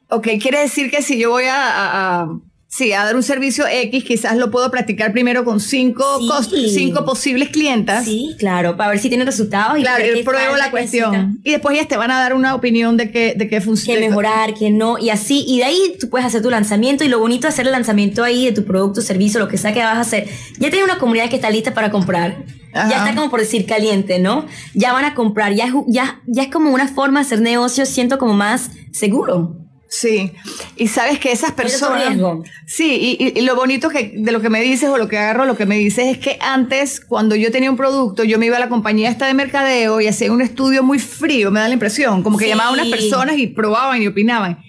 [0.09, 2.39] Ok, quiere decir que si yo voy a, a- a-
[2.73, 6.03] sí, a dar un servicio X, quizás lo puedo practicar primero con cinco,
[6.49, 6.69] Sí.
[6.69, 8.05] cinco posibles clientas.
[8.05, 9.77] Sí, claro, para ver si tienen resultados.
[9.77, 11.39] Y Claro, qué pruebo la qué cuestión.
[11.43, 13.99] Y después ellas te van a dar una opinión de que, de que que funciona.
[13.99, 17.19] mejorar, que no, y así, y de ahí tú puedes hacer tu lanzamiento y lo
[17.19, 19.97] bonito es hacer el lanzamiento ahí de tu producto, servicio, lo que sea que vas
[19.97, 20.27] a hacer.
[20.57, 22.45] Ya tienes una comunidad que está lista para comprar.
[22.73, 22.89] Ajá.
[22.89, 24.45] Ya está como por decir caliente, ¿no?
[24.73, 27.85] Ya van a comprar, ya es, ya, ya es como una forma de hacer negocio,
[27.85, 29.57] siento como más seguro.
[29.93, 30.31] Sí,
[30.77, 32.17] y sabes que esas personas...
[32.65, 35.57] Sí, y, lo bonito que de lo que me dices o lo que agarro, lo
[35.57, 38.61] que me dices es que antes, cuando yo tenía un producto, yo me iba a
[38.61, 42.23] la compañía esta de mercadeo y hacía un estudio muy frío, me da la impresión,
[42.23, 42.51] como que Sí.
[42.51, 44.59] llamaba a unas personas y probaban y opinaban.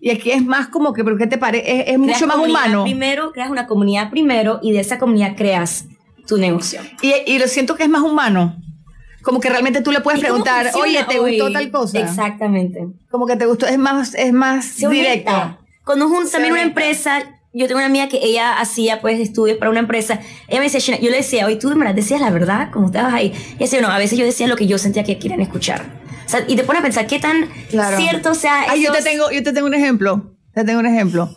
[0.00, 1.82] Y aquí es más como que, ¿pero qué te parece?
[1.82, 2.82] Es, es mucho más humano.
[2.82, 5.86] Primero, creas una comunidad primero y de esa comunidad creas
[6.26, 6.80] tu negocio.
[7.02, 8.56] Y, y lo siento que es más humano.
[9.22, 11.38] Como que realmente tú le puedes ¿Y cómo preguntar, oye, ¿te hoy?
[11.38, 11.98] gustó tal cosa?
[12.00, 12.86] Exactamente.
[13.10, 15.30] Como que te gustó, es más, es más Sé directo.
[15.30, 17.20] es un- también una empresa,
[17.52, 20.20] yo tengo una amiga que ella hacía pues estudios para una empresa.
[20.48, 23.14] Ella me decía, yo le decía, oye, tú de verdad decías la verdad, como estabas
[23.14, 23.32] ahí.
[23.54, 25.84] Y decía, no, a veces yo decía lo que yo sentía que querían escuchar.
[26.26, 27.96] O sea, y te pone a pensar qué tan Claro.
[27.98, 28.64] cierto sea.
[28.70, 30.32] Ay, yo te tengo, yo te tengo un ejemplo.
[30.54, 31.34] Te tengo un ejemplo.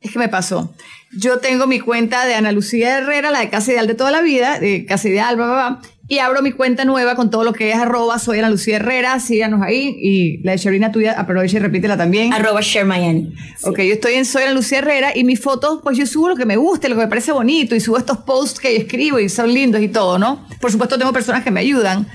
[0.00, 0.74] Es que me pasó.
[1.16, 4.20] Yo tengo mi cuenta de Ana Lucía Herrera, la de Casa Ideal de toda la
[4.22, 7.52] vida, de Casa Ideal, bla, bla, bla, y abro mi cuenta nueva con todo lo
[7.52, 11.56] que es arroba, soy Ana Lucía Herrera, síganos ahí, y la de Sherina tuya, aprovecha
[11.56, 12.32] y repítela también.
[12.32, 13.34] Arroba Share Miami.
[13.62, 16.36] Ok, yo estoy en Soy Ana Lucía Herrera y mis fotos, pues yo subo lo
[16.36, 19.18] que me guste, lo que me parece bonito y subo estos posts que yo escribo
[19.18, 20.46] y son lindos y todo, ¿no?
[20.60, 22.06] Por supuesto tengo personas que me ayudan.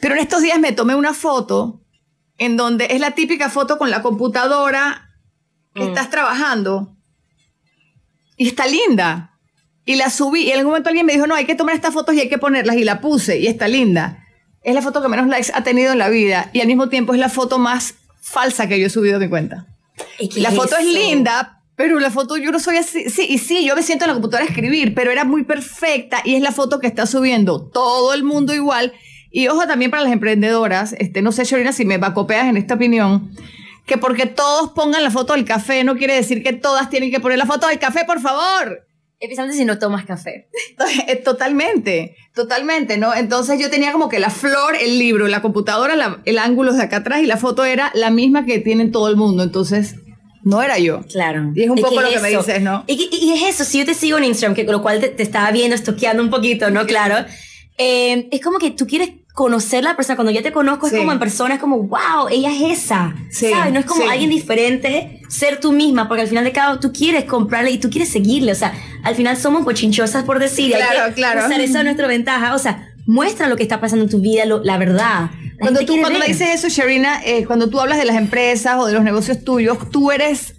[0.00, 1.82] Pero en estos días me tomé una foto
[2.38, 5.10] en donde es la típica foto con la computadora
[5.74, 5.88] que Mm.
[5.88, 6.96] estás trabajando
[8.36, 9.37] y está linda.
[9.88, 11.94] Y la subí y en algún momento alguien me dijo, no, hay que tomar estas
[11.94, 14.22] fotos y hay que ponerlas y la puse y está linda.
[14.62, 17.14] Es la foto que menos likes ha tenido en la vida y al mismo tiempo
[17.14, 19.66] es la foto más falsa que yo he subido a mi cuenta.
[20.18, 23.08] ¿Y qué La foto es linda, pero la foto yo no soy así.
[23.08, 26.20] Sí, y sí, yo me siento en la computadora a escribir, pero era muy perfecta
[26.22, 28.92] y es la foto que está subiendo todo el mundo igual.
[29.30, 32.74] Y ojo también para las emprendedoras, este, no sé, Sherina, si me vacopeas en esta
[32.74, 33.30] opinión,
[33.86, 37.20] que porque todos pongan la foto del café no quiere decir que todas tienen que
[37.20, 38.86] poner la foto del café, por favor.
[39.20, 40.48] Especialmente si no tomas café.
[41.08, 43.14] Eh, Totalmente, totalmente, ¿no?
[43.14, 46.82] Entonces yo tenía como que la flor, el libro, la computadora, la- el ángulo de
[46.82, 49.42] acá atrás y la foto era la misma que tienen todo el mundo.
[49.42, 49.96] Entonces,
[50.44, 51.02] no era yo.
[51.10, 51.50] Claro.
[51.54, 52.84] Y es un poco que lo que me dices, ¿no?
[52.86, 55.22] Y, es eso, si yo te sigo en Instagram, que con lo cual te, te
[55.22, 56.86] estaba viendo, estoqueando un poquito, ¿no?
[56.86, 57.26] Claro.
[57.76, 60.16] Eh, es como que tú quieres conocer la persona.
[60.16, 60.96] Cuando ya te conozco, Sí.
[60.96, 63.14] es como en persona, es como, wow, ella es esa.
[63.30, 63.72] Sí, ¿Sabes?
[63.72, 64.08] No es como sí.
[64.10, 67.88] alguien diferente, ser tú misma, porque al final de cabo tú quieres comprarle y tú
[67.88, 68.50] quieres seguirle.
[68.50, 68.72] O sea,
[69.04, 70.70] al final somos pochinchosas por decir.
[70.70, 71.46] y hay Claro, que claro.
[71.46, 72.52] Usar eso a nuestra ventaja.
[72.54, 75.30] O sea, muestra lo que está pasando en tu vida, lo- la verdad.
[75.30, 78.86] La Cuando, tú, cuando dices eso, Sharina, eh, cuando tú hablas de las empresas o
[78.86, 80.54] de los negocios tuyos, tú eres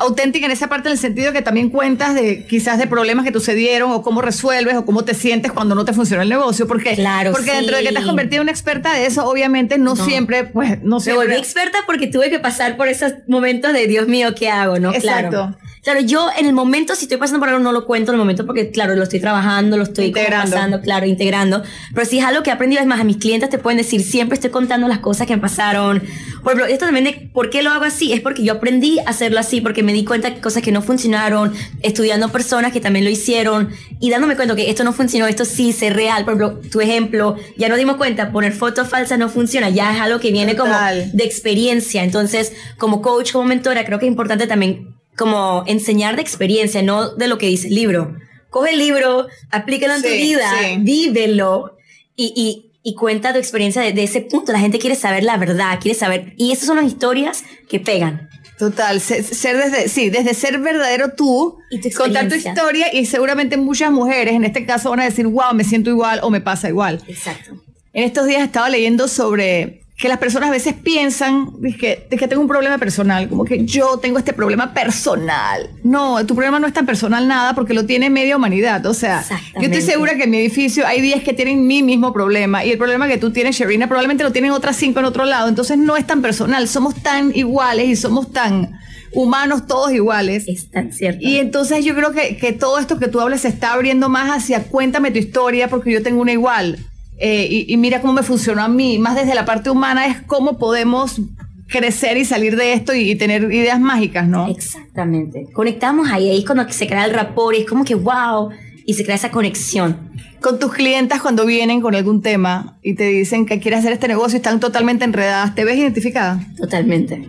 [0.00, 3.32] auténtica en esa parte en el sentido que también cuentas de quizás de problemas que
[3.32, 6.66] sucedieron o cómo resuelves o cómo te sientes cuando no te funciona el negocio.
[6.66, 9.78] Porque, Claro, porque dentro de que te has convertido en una experta de eso, obviamente
[9.78, 10.04] no, No.
[10.04, 14.08] siempre, pues no Me volví experta porque tuve que pasar por esos momentos de Dios
[14.08, 14.78] mío, ¿qué hago?
[14.78, 14.92] ¿no?
[14.92, 15.30] Exacto.
[15.30, 15.58] Claro.
[15.82, 18.18] Claro, yo en el momento, si estoy pasando por algo, no lo cuento en el
[18.18, 21.62] momento porque, claro, lo estoy trabajando, lo estoy pasando, claro, integrando.
[21.94, 24.02] Pero si es algo que he aprendido, es más, a mis clientes te pueden decir,
[24.02, 26.02] siempre estoy contando las cosas que me pasaron.
[26.42, 29.10] Por ejemplo, esto también de por qué lo hago así, es porque yo aprendí a
[29.10, 33.06] hacerlo así, porque me di cuenta de cosas que no funcionaron, estudiando personas que también
[33.06, 36.24] lo hicieron y dándome cuenta que esto no funcionó, esto sí es real.
[36.26, 40.00] Por ejemplo, tu ejemplo, ya nos dimos cuenta, poner fotos falsas no funciona, ya es
[40.00, 41.00] algo que viene Total.
[41.04, 42.04] como de experiencia.
[42.04, 47.14] Entonces, como coach, como mentora, creo que es importante también como enseñar de experiencia, no
[47.14, 48.16] de lo que dice el libro.
[48.48, 50.76] coge el libro, aplícalo en tu vida, sí.
[50.80, 51.76] vívelo
[52.16, 54.50] y, y, y cuenta tu experiencia de, de ese punto.
[54.52, 56.32] La gente quiere saber la verdad, quiere saber.
[56.38, 58.28] Y esas son las historias que pegan.
[58.58, 63.06] Total, se- ser desde, sí, desde ser verdadero tú, Y tu contar tu historia y
[63.06, 66.40] seguramente muchas mujeres en este caso van a decir, wow, me siento igual o me
[66.40, 67.00] pasa igual.
[67.08, 67.52] Exacto.
[67.92, 72.16] En estos días estaba leyendo sobre que las personas a veces piensan de que, de
[72.16, 75.68] que tengo un problema personal, como que yo tengo este problema personal.
[75.84, 78.86] No, tu problema no es tan personal nada porque lo tiene media humanidad.
[78.86, 79.22] O sea,
[79.56, 82.70] yo estoy segura que en mi edificio hay días que tienen mi mismo problema y
[82.70, 85.50] el problema que tú tienes, Sherina, probablemente lo tienen otras cinco en otro lado.
[85.50, 88.80] Entonces no es tan personal, somos tan iguales y somos tan
[89.12, 90.48] humanos todos iguales.
[90.48, 91.20] Es tan cierto.
[91.20, 94.30] Y entonces yo creo que, que todo esto que tú hablas se está abriendo más
[94.30, 96.78] hacia cuéntame tu historia porque yo tengo una igual.
[97.20, 98.98] Eh, y, y mira cómo me funcionó a mí.
[98.98, 101.20] Más desde la parte humana es cómo podemos
[101.68, 104.48] crecer y salir de esto y, y tener ideas mágicas, ¿no?
[104.48, 105.46] Exactamente.
[105.52, 108.50] Conectamos ahí, ahí es cuando se crea el rapport, y es como que wow,
[108.84, 110.10] y se crea esa conexión.
[110.40, 114.08] Con tus clientas cuando vienen con algún tema y te dicen que quieres hacer este
[114.08, 116.40] negocio y están totalmente enredadas, ¿te ves identificada?
[116.56, 117.28] Totalmente.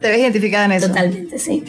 [0.00, 0.86] ¿Te ves identificada en eso?
[0.86, 1.64] Totalmente, sí.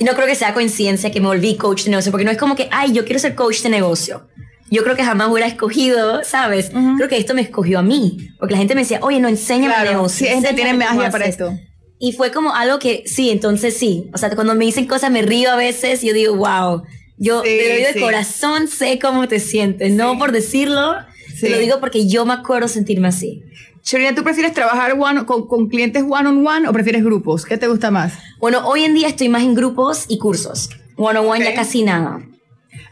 [0.00, 2.36] Y no creo que sea coincidencia que me volví coach de negocio, porque no es
[2.36, 4.26] como que, ay, yo quiero ser coach de negocio.
[4.70, 6.70] Yo creo que jamás hubiera escogido, ¿sabes?
[6.96, 8.28] Creo que esto me escogió a mí.
[8.38, 10.26] Porque la gente me decía, oye, no, enséñame Claro, negocio.
[10.26, 11.40] sí, gente tiene magia para haces".
[11.40, 11.52] esto.
[11.98, 14.08] Y fue como algo que, sí, entonces sí.
[14.14, 16.82] O sea, cuando me dicen cosas me río a veces, yo digo, wow.
[17.16, 18.00] Yo Sí, de, de sí.
[18.00, 19.90] corazón sé cómo te sientes.
[19.92, 20.94] No por decirlo,
[21.40, 23.42] te lo digo porque yo me acuerdo sentirme así.
[23.82, 27.44] Sherina, ¿tú prefieres trabajar one- con, con clientes one on one o prefieres grupos?
[27.44, 28.12] ¿Qué te gusta más?
[28.38, 30.68] Bueno, hoy en día estoy más en grupos y cursos.
[30.96, 31.50] One on one Ok.
[31.50, 32.20] ya casi nada.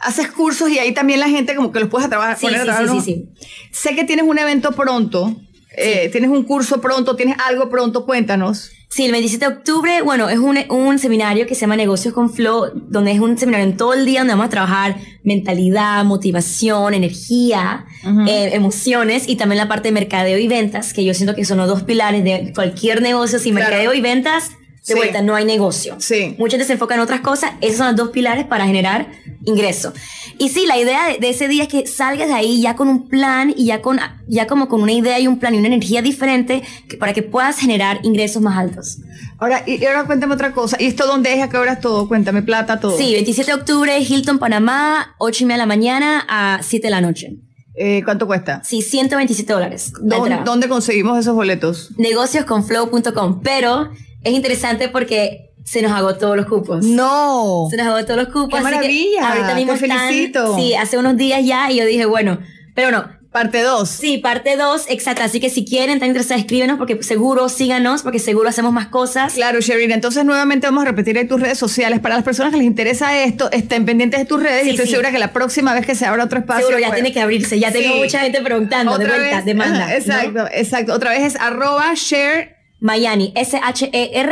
[0.00, 2.36] Haces cursos y ahí también la gente como que los puedes a trabajar.
[2.38, 3.02] Sí, poner a sí, trabajar, sí, ¿no?
[3.02, 3.28] sí,
[3.72, 5.36] Sé que tienes un evento pronto,
[5.76, 8.70] eh, tienes un curso pronto, tienes algo pronto, cuéntanos.
[8.88, 12.32] Sí, el 27 de octubre, bueno, es un, un seminario que se llama Negocios con
[12.32, 16.94] Flow, donde es un seminario en todo el día donde vamos a trabajar mentalidad, motivación,
[16.94, 17.84] energía,
[18.28, 21.58] eh, emociones y también la parte de mercadeo y ventas, que yo siento que son
[21.58, 23.38] los dos pilares de cualquier negocio.
[23.38, 23.70] Sin Claro.
[23.70, 24.52] mercadeo y ventas,
[24.86, 24.98] de Sí.
[24.98, 25.96] vuelta, no hay negocio.
[25.98, 26.36] Sí.
[26.38, 27.52] Mucha gente se enfoca en otras cosas.
[27.60, 29.08] Esos son los dos pilares para generar
[29.44, 29.92] ingreso.
[30.38, 32.88] Y sí, la idea de, de ese día es que salgas de ahí ya con
[32.88, 35.66] un plan y ya con ya como con una idea y un plan y una
[35.68, 38.98] energía diferente que- para que puedas generar ingresos más altos.
[39.38, 40.76] Ahora, y, ahora cuéntame otra cosa.
[40.80, 41.42] ¿Y esto dónde es?
[41.42, 42.06] ¿A qué hora es todo?
[42.08, 42.96] Cuéntame, plata, todo.
[42.96, 46.90] Sí, 27 de octubre, Hilton, Panamá, 8 y media de la mañana a 7 de
[46.90, 47.36] la noche.
[47.78, 48.62] Eh, ¿Cuánto cuesta?
[48.64, 49.92] Sí, 127 dólares.
[50.02, 50.44] la ¿Dó- entrada.
[50.44, 51.90] ¿Dónde conseguimos esos boletos?
[51.98, 53.40] Negociosconflow.com.
[53.42, 53.90] Pero
[54.28, 56.84] es interesante porque se nos agotó los cupos.
[56.84, 57.66] No.
[57.70, 58.48] Se nos agotó los cupos.
[58.50, 59.28] ¡Qué que maravilla!
[59.30, 60.56] ahorita mismo Te están- felicito.
[60.56, 62.38] Sí, hace unos días ya y yo dije, bueno,
[62.74, 63.16] pero no.
[63.32, 63.86] Parte 2.
[63.86, 65.22] Sí, parte 2, exacto.
[65.22, 69.34] Así que si quieren, están interesados, escríbenos porque seguro síganos, porque seguro hacemos más cosas.
[69.34, 69.94] Claro, Sherina.
[69.94, 72.00] Entonces, nuevamente vamos a repetir ahí tus redes sociales.
[72.00, 74.86] Para las personas que les interesa esto, estén pendientes de tus redes Sí, y estoy
[74.86, 74.92] sí.
[74.92, 76.62] segura que la próxima vez que se abra otro espacio.
[76.66, 77.58] Seguro ya pues, tiene que abrirse.
[77.58, 79.94] Ya tengo mucha gente preguntando de Otra vuelta, vez, demanda.
[79.94, 80.46] Exacto, ¿no?
[80.50, 80.94] exacto.
[80.94, 82.55] Otra vez es arroba share.
[82.86, 84.26] Miami, S-H-E-R-M-A-Y-A-N-I.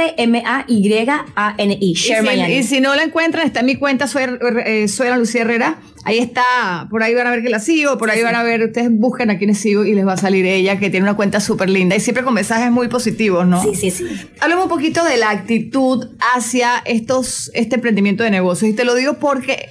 [1.94, 2.54] Share y, si, Miami.
[2.54, 4.22] y si no la encuentran, está en mi cuenta, soy,
[4.64, 5.80] eh, soy Ana Lucía Herrera.
[6.04, 8.62] Ahí está, por ahí van a ver que la sigo, por ahí van a ver,
[8.62, 11.40] ustedes busquen a quienes sigo y les va a salir ella, que tiene una cuenta
[11.40, 13.62] súper linda y siempre con mensajes muy positivos, ¿no?
[13.62, 14.04] Sí, sí, sí.
[14.40, 18.70] Hablemos un poquito de la actitud hacia estos, este emprendimiento de negocios.
[18.70, 19.70] Y te lo digo porque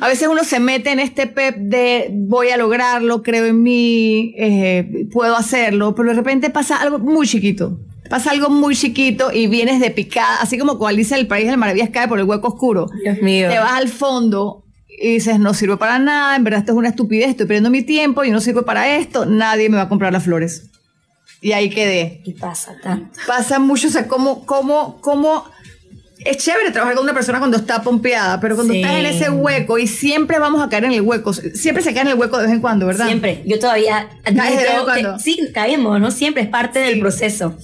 [0.00, 4.34] a veces uno se mete en este pep de voy a lograrlo, creo en mí,
[4.36, 7.80] eh, puedo hacerlo, pero de repente pasa algo muy chiquito.
[8.08, 11.50] Pasa algo muy chiquito y vienes de picada, así como cuando dice el país de
[11.52, 12.86] las maravillas cae por el hueco oscuro.
[13.02, 13.48] Dios mío.
[13.48, 16.88] Te vas al fondo y dices, no sirve para nada, en verdad esto es una
[16.88, 20.12] estupidez, estoy perdiendo mi tiempo y no sirve para esto, nadie me va a comprar
[20.12, 20.70] las flores.
[21.42, 23.18] Y ahí quedé Y pasa tanto.
[23.26, 25.44] pasa mucho, o sea, cómo, cómo, cómo
[26.24, 28.80] es chévere trabajar con una persona cuando está pompeada, pero cuando Sí.
[28.80, 32.02] estás en ese hueco y siempre vamos a caer en el hueco, siempre se cae
[32.02, 33.06] en el hueco de vez en cuando, ¿verdad?
[33.06, 33.42] Siempre.
[33.46, 35.18] Yo todavía ¿Caes de vez en admito que- cuando?
[35.18, 36.10] sí, caemos, ¿no?
[36.10, 37.54] Siempre es parte del proceso.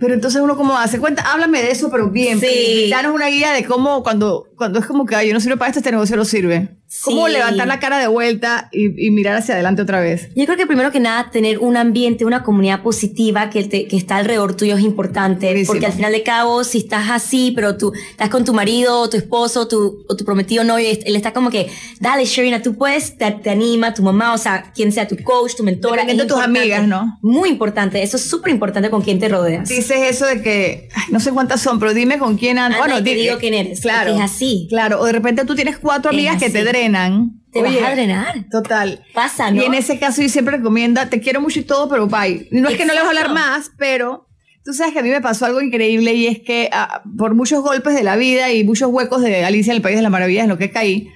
[0.00, 2.40] Pero entonces uno cómo hace cuenta, háblame de eso, pero bien.
[2.40, 2.88] Sí.
[2.90, 5.68] Danos una guía de cómo cuando, cuando es como que "Ay, yo no sirvo para
[5.70, 6.76] esto, este negocio no sirve.
[7.02, 7.32] Cómo Sí.
[7.32, 10.28] levantar la cara de vuelta y, y mirar hacia adelante otra vez.
[10.36, 13.96] Yo creo que primero que nada, tener un ambiente, una comunidad positiva que, te- que
[13.96, 15.46] está alrededor tuyo es importante.
[15.46, 15.72] Buenísimo.
[15.72, 19.16] Porque al final de cabo, si estás así, pero tú estás con tu marido, tu
[19.16, 23.30] esposo, tu, o tu prometido novio, él está como que, dale, Sherina, tú puedes, te,
[23.32, 26.02] te anima, tu mamá, o sea, quien sea tu coach, tu mentora.
[26.02, 27.18] Dependiendo de tus amigas, ¿no?
[27.20, 28.00] Muy importante.
[28.02, 29.68] Eso es súper importante con quien te rodeas.
[29.88, 32.80] Dices eso de que, ay, no sé cuántas son, pero dime con quién andas.
[32.82, 34.14] Anda y te di- digo quién eres, Claro.
[34.14, 34.66] es así.
[34.68, 37.42] Claro, o de repente tú tienes cuatro amigas que te drenan.
[37.52, 38.44] Te Oye, vas a drenar.
[38.50, 39.02] Total.
[39.14, 39.62] Pasa, ¿no?
[39.62, 42.48] Y en ese caso yo siempre recomienda, te quiero mucho y todo, pero bye.
[42.50, 44.28] No es que no le vas a hablar más, pero
[44.64, 47.62] tú sabes que a mí me pasó algo increíble y es que ah, por muchos
[47.62, 50.42] golpes de la vida y muchos huecos de Alicia en el País de las Maravillas
[50.44, 51.08] en lo que caí,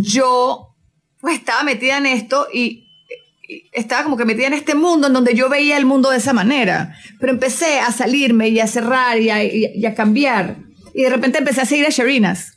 [0.00, 0.74] yo
[1.20, 2.87] pues estaba metida en esto y
[3.72, 6.32] estaba como que metida en este mundo en donde yo veía el mundo de esa
[6.32, 6.94] manera.
[7.20, 10.56] Pero empecé a salirme y a cerrar y a, y- y a cambiar.
[10.94, 12.54] Y de repente empecé a seguir a Sherinas.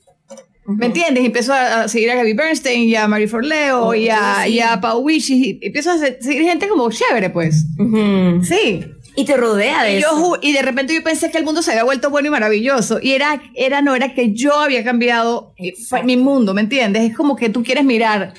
[0.66, 1.24] ¿Me entiendes?
[1.24, 4.44] Y empiezo a, a seguir a Gaby Bernstein y a Marie Forleo Oh, y, a,
[4.46, 4.52] sí.
[4.54, 5.60] y a Pau Wichi.
[5.62, 7.66] Y empiezo a se- seguir gente como chévere, pues.
[7.80, 8.44] Ujú.
[8.44, 8.86] Sí.
[9.16, 10.18] Y te rodea de Y, yo, eso.
[10.36, 13.00] ju- y de repente yo pensé que el mundo se había vuelto bueno y maravilloso.
[13.02, 16.06] Y era, era no, era que yo había cambiado eh, Exacto.
[16.06, 17.10] mi mundo, ¿me entiendes?
[17.10, 18.34] Es como que tú quieres mirar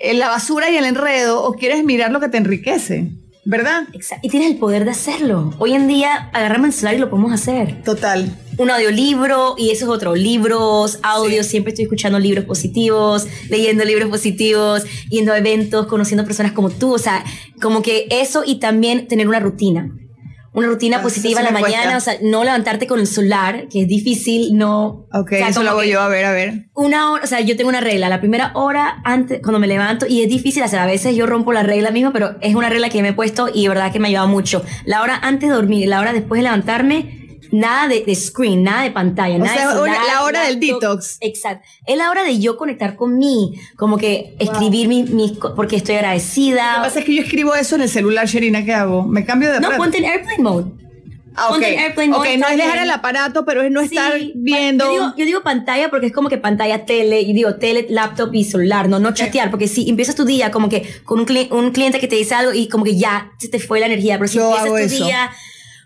[0.00, 3.10] eh, la basura y el enredo o quieres mirar lo que te enriquece,
[3.44, 3.84] ¿verdad?
[3.92, 4.26] Exacto.
[4.26, 5.54] Y tienes el poder de hacerlo.
[5.58, 7.82] Hoy en día agarramos el celular y lo podemos hacer.
[7.82, 8.36] Total.
[8.58, 10.14] Un audiolibro y eso es otro.
[10.14, 11.52] Libros, audios, Sí.
[11.52, 16.92] siempre estoy escuchando libros positivos, leyendo libros positivos, yendo a eventos, conociendo personas como tú.
[16.92, 17.24] O sea,
[17.62, 19.90] como que eso y también tener una rutina.
[20.52, 21.96] Una rutina Ah, positiva en la mañana, cuesta.
[21.96, 25.06] o sea, no levantarte con el celular, que es difícil, no.
[25.12, 26.66] Ok, o sea, eso lo hago yo, a ver, a ver.
[26.74, 30.06] una hora, o sea, yo tengo una regla, la primera hora antes, cuando me levanto,
[30.08, 32.88] y es difícil hacer, a veces yo rompo la regla misma, pero es una regla
[32.88, 34.64] que me he puesto y de verdad que me ayuda mucho.
[34.86, 37.19] La hora antes de dormir, la hora después de levantarme,
[37.52, 40.60] nada de, de screen, nada de pantalla, O nada sea, de celular, la hora del
[40.60, 41.16] detox.
[41.20, 41.66] Exacto.
[41.86, 45.94] Es la hora de yo conectar con mí, como que escribir mis, mis porque estoy
[45.96, 46.76] Lo que agradecida.
[46.82, 49.02] pasa es que yo escribo eso en el celular, Sherina, ¿qué hago?
[49.04, 49.82] Me cambio de No, aparato.
[49.82, 50.70] ponte en airplane mode.
[51.36, 51.52] Ah, ok.
[51.52, 52.84] ponte en airplane Ok, mode, no está es dejar bien.
[52.84, 54.84] el aparato, pero es no estar Sí, viendo.
[54.86, 58.34] Yo digo, yo digo pantalla porque es como que pantalla tele, y digo tele, laptop
[58.34, 61.50] y celular, no, no chatear, porque si empiezas tu día como que con un, cli-
[61.52, 64.18] un cliente que te dice algo y como que ya se te fue la energía,
[64.18, 65.04] pero si Yo empiezas tu eso.
[65.04, 65.30] día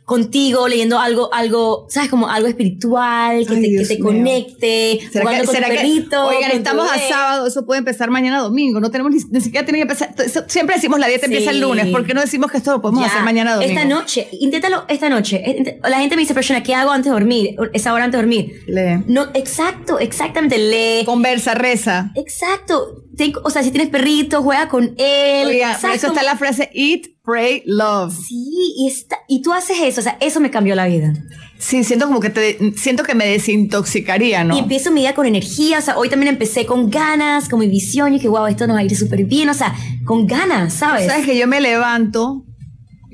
[0.04, 5.30] contigo leyendo algo, algo, sabes, como algo espiritual, que Ay, te, que te conecte, ¿Será
[5.30, 6.24] que, con será tu que- perrito.
[6.26, 8.80] oigan, con tu estamos a sábado, eso puede empezar mañana domingo.
[8.80, 10.14] No tenemos ni, ni siquiera tiene que empezar.
[10.48, 11.86] Siempre decimos la dieta empieza el lunes.
[11.88, 13.72] ¿Por qué no decimos que esto lo podemos Ya, hacer mañana domingo?
[13.80, 15.42] Esta noche, inténtalo esta noche.
[15.44, 17.56] Eh, La gente me dice, pero Shona, ¿qué hago antes de dormir?
[17.72, 18.62] Esa hora antes de dormir.
[18.66, 19.04] Lee.
[19.06, 20.58] No, exacto, exactamente.
[20.58, 21.04] Lee.
[21.06, 22.10] Conversa, reza.
[22.14, 23.02] Exacto.
[23.16, 25.46] Ten- o sea, si tienes perrito, juega con él.
[25.46, 25.96] Oiga, por Exacto.
[25.96, 28.14] eso está la frase eat, pray, love.
[28.14, 30.00] Sí, y, está, y tú haces eso.
[30.00, 31.12] O sea, eso me cambió la vida.
[31.58, 34.56] Sí, siento como que te, siento que me desintoxicaría, ¿no?
[34.56, 35.78] Y empiezo mi día con energía.
[35.78, 38.14] O sea, hoy también empecé con ganas, con mi visión.
[38.14, 39.48] Y que, wow, esto nos va a ir súper bien.
[39.48, 41.06] O sea, con ganas, ¿sabes?
[41.06, 42.44] Sabes que yo me levanto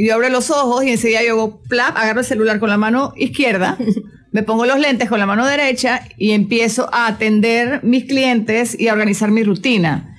[0.00, 2.78] y yo abro los ojos y enseguida yo hago plap, agarro el celular con la
[2.78, 3.76] mano izquierda,
[4.32, 8.88] me pongo los lentes con la mano derecha y empiezo a atender mis clientes y
[8.88, 10.09] a organizar mi rutina.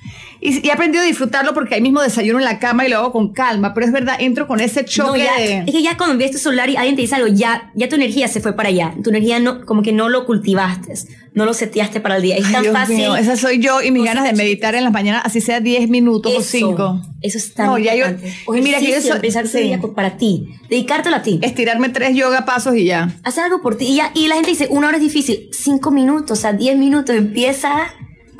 [0.43, 2.97] Y, y he aprendido a disfrutarlo porque ahí mismo desayuno en la cama y lo
[2.97, 5.57] hago con calma, pero es verdad, entro con ese No, choque ya, de...
[5.67, 7.95] Es que ya cuando ves tu celular y alguien te dice algo, ya, ya tu
[7.95, 8.95] energía se fue para allá.
[9.03, 10.93] Tu energía no, como que no lo cultivaste,
[11.35, 12.37] no lo seteaste para el día.
[12.37, 12.95] Es Ay, tan Dios fácil.
[12.97, 15.87] mío, esa soy yo y mis ganas de meditar en las mañanas, así sea 10
[15.89, 17.01] minutos o Eso, 5.
[17.21, 18.33] Eso es tan No, ya yo- importante.
[18.57, 19.59] y mira que yo soy- empezar tu sí.
[19.59, 20.47] día con- para ti.
[20.69, 21.39] Dedicártelo a ti.
[21.43, 23.15] Estirarme tres yoga pasos y ya.
[23.23, 23.85] Hacer algo por ti.
[23.85, 25.49] Y, ya, y la gente dice, una hora es difícil.
[25.51, 27.15] Cinco minutos, o sea, diez minutos.
[27.15, 27.71] Empieza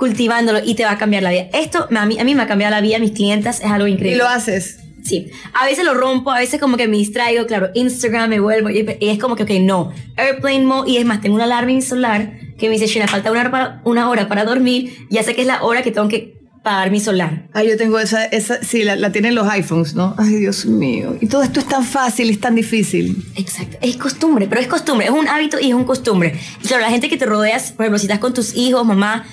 [0.02, 1.46] cultivándolo y te va a cambiar la vida.
[1.54, 3.86] Esto a mí, a mí me ha cambiado la vida, a mis clientas, es algo
[3.86, 4.18] Y increíble.
[4.18, 4.80] lo haces.
[5.04, 8.72] Sí, a veces lo rompo, a veces como que me distraigo, claro, Instagram me vuelvo
[8.72, 11.80] y, y es como que, ok, no, airplane mode y es más, tengo una alarma
[11.82, 15.36] celular que me dice, Shina, falta una hora, para, una hora para dormir, ya sé
[15.36, 16.34] que es la hora que tengo que
[16.64, 17.48] pagar mi solar.
[17.54, 20.16] Ay, yo tengo esa, esa sí, la, la tienen los iPhones, ¿no?
[20.18, 21.16] Ay, Dios mío.
[21.22, 23.24] Y todo esto es tan fácil, es tan difícil.
[23.36, 26.40] Exacto, es costumbre, pero es costumbre, es un hábito y es un costumbre.
[26.64, 29.26] Y claro, la gente que te rodeas, por ejemplo, si estás con tus hijos, mamá,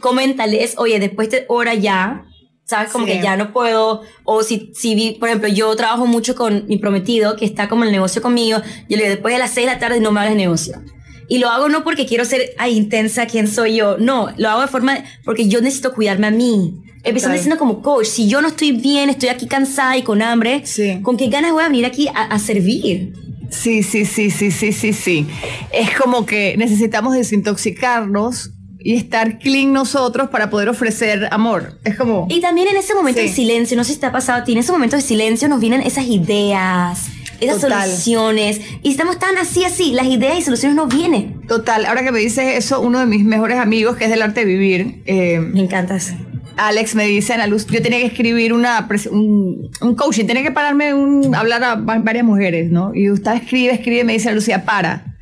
[0.00, 2.24] coméntales, oye, después de hora ya,
[2.64, 2.90] ¿sabes?
[2.92, 3.12] Como Sí.
[3.12, 6.78] que ya no puedo, o si, si vi, por ejemplo, yo trabajo mucho con mi
[6.78, 9.66] prometido, que está como en el negocio conmigo, yo le digo, después de las 6
[9.66, 10.82] de la tarde no me hables de negocio.
[11.28, 14.60] Y lo hago no porque quiero ser ay, intensa, quién soy yo, no, lo hago
[14.62, 16.74] de forma, porque yo necesito cuidarme a mí.
[17.02, 20.62] Empezando diciendo como coach, si yo no estoy bien, estoy aquí cansada y con hambre,
[20.64, 21.00] Sí.
[21.02, 23.12] ¿con qué ganas voy a venir aquí a, a servir?
[23.50, 25.26] Sí, sí, sí, sí, sí, sí, sí.
[25.70, 28.50] Es como que necesitamos desintoxicarnos
[28.84, 31.78] y estar clean nosotros para poder ofrecer amor.
[31.84, 32.26] Es como...
[32.30, 33.26] Y también en ese momento Sí.
[33.28, 35.48] de silencio, no sé si te ha pasado a ti, en ese momento de silencio
[35.48, 37.08] nos vienen esas ideas,
[37.40, 37.88] esas Total.
[37.88, 38.60] soluciones.
[38.82, 41.40] Y estamos tan así, así, las ideas y soluciones no vienen.
[41.48, 44.40] Total, ahora que me dices eso, uno de mis mejores amigos, que es del arte
[44.40, 46.12] de vivir, eh, Me encantas.
[46.56, 50.52] Alex me dice, Ana Luz, yo tenía que escribir una, un, un coaching, tenía que
[50.52, 52.92] pararme un, hablar a va- varias mujeres, ¿no?
[52.94, 55.16] Y usted escribe, escribe, me dice, Lucía, para,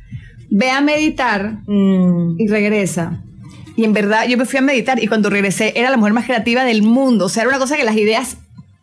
[0.51, 2.35] ve a meditar Mm.
[2.39, 3.23] y regresa.
[3.75, 6.25] Y en verdad yo me fui a meditar y cuando regresé era la mujer más
[6.25, 7.25] creativa del mundo.
[7.25, 8.37] O sea, era una cosa que las ideas,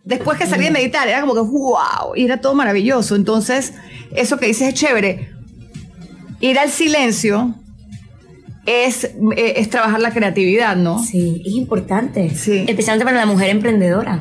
[0.04, 3.14] después que salí de meditar, era como que wow, y era todo maravilloso.
[3.14, 3.74] Entonces,
[4.14, 5.30] eso que dices es chévere.
[6.40, 7.54] Ir al silencio
[8.66, 11.02] es, eh, es trabajar la creatividad, ¿no?
[11.02, 12.30] Sí, es importante.
[12.30, 12.64] Sí.
[12.66, 14.20] Especialmente para la mujer emprendedora.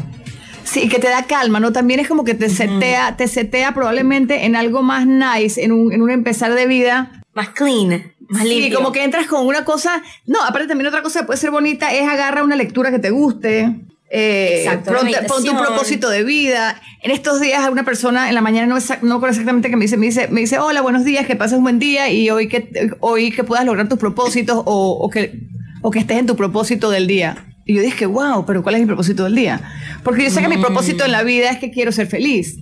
[0.64, 1.72] Sí, que te da calma, ¿no?
[1.72, 5.92] También es como que te setea, te setea probablemente en algo más nice, en un,
[5.92, 8.14] en un empezar de vida Más clean.
[8.30, 8.78] Más Sí, limpio.
[8.78, 10.02] como que entras con una cosa.
[10.26, 13.10] No, aparte también otra cosa que puede ser bonita es agarra una lectura que te
[13.10, 13.76] guste.
[14.12, 14.92] eh, Exacto,
[15.28, 16.82] pon- tu propósito de vida.
[17.04, 20.08] En estos días, una persona en la mañana, no, no exactamente qué me dice, me
[20.08, 23.32] dice, me dice, hola, buenos días, que pases un buen día y hoy que, hoy
[23.32, 25.40] que puedas lograr tus propósitos o, o que,
[25.82, 27.46] o que estés en tu propósito del día.
[27.66, 29.62] Y yo dije, wow, pero ¿cuál es mi propósito del día?
[30.04, 32.58] Porque yo sé que mi propósito en la vida es que quiero ser feliz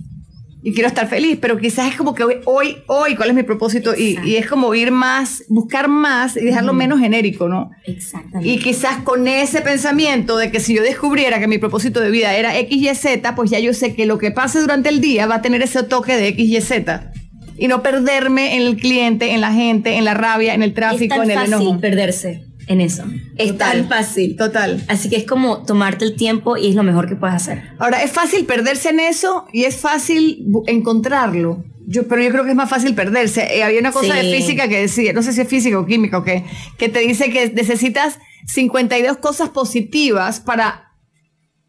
[0.62, 3.44] y quiero estar feliz, pero quizás es como que hoy, hoy, hoy ¿cuál es mi
[3.44, 3.94] propósito?
[3.96, 7.70] Y, es como ir más, buscar más y dejarlo menos genérico, ¿no?
[7.84, 8.48] Exactamente.
[8.48, 12.34] Y quizás con ese pensamiento de que si yo descubriera que mi propósito de vida
[12.34, 15.26] era X, Y, Z, pues ya yo sé que lo que pase durante el día
[15.26, 17.12] va a tener ese toque de X, Y, Z.
[17.56, 20.74] Y no perderme en el cliente, en la gente, en la rabia, en el es
[20.74, 21.80] tráfico, tan en el fácil enojo.
[21.80, 23.04] perderse en eso.
[23.36, 23.78] Es Total.
[23.80, 24.36] tan fácil.
[24.36, 24.84] Total.
[24.88, 27.62] Así que es como tomarte el tiempo y es lo mejor que puedes hacer.
[27.78, 31.64] Ahora, es fácil perderse en eso y es fácil encontrarlo.
[31.86, 33.56] Yo, pero yo creo que es más fácil perderse.
[33.56, 36.18] Eh, había una cosa de física que decía, no sé si es física o química
[36.18, 36.44] o qué,
[36.76, 40.92] que te dice que necesitas 52 cosas positivas para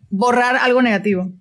[0.09, 1.31] borrar algo negativo.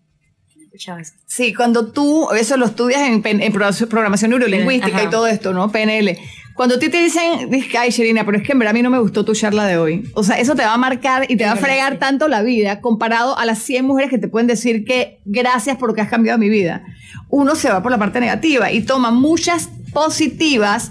[1.27, 5.07] Sí, cuando tú, eso lo estudias en, en pro- programación neurolingüística Ajá.
[5.09, 5.73] y todo esto, ¿no?
[5.73, 6.17] PNL.
[6.59, 7.49] Cuando a ti te dicen,
[7.79, 9.79] ay, Sherina, pero es que en verdad a mí no me gustó tu charla de
[9.79, 10.11] hoy.
[10.15, 12.43] O sea, eso te va a marcar y te va a verdad, fregar tanto la
[12.43, 16.01] vida comparado a las 100 mujeres que te pueden decir que gracias por lo que
[16.01, 16.83] has cambiado mi vida.
[17.31, 20.91] Uno se va por la parte negativa y toma muchas positivas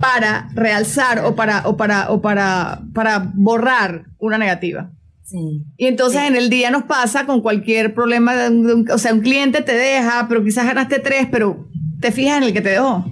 [0.00, 4.90] para realzar o para, o para, o para, para borrar una negativa.
[5.22, 5.64] Sí.
[5.76, 6.26] Y entonces Sí.
[6.28, 9.20] en el día nos pasa con cualquier problema, de un, de un- o sea, un
[9.20, 11.68] cliente te deja, pero quizás ganaste tres, pero
[12.00, 13.04] te fijas en el que te dejó.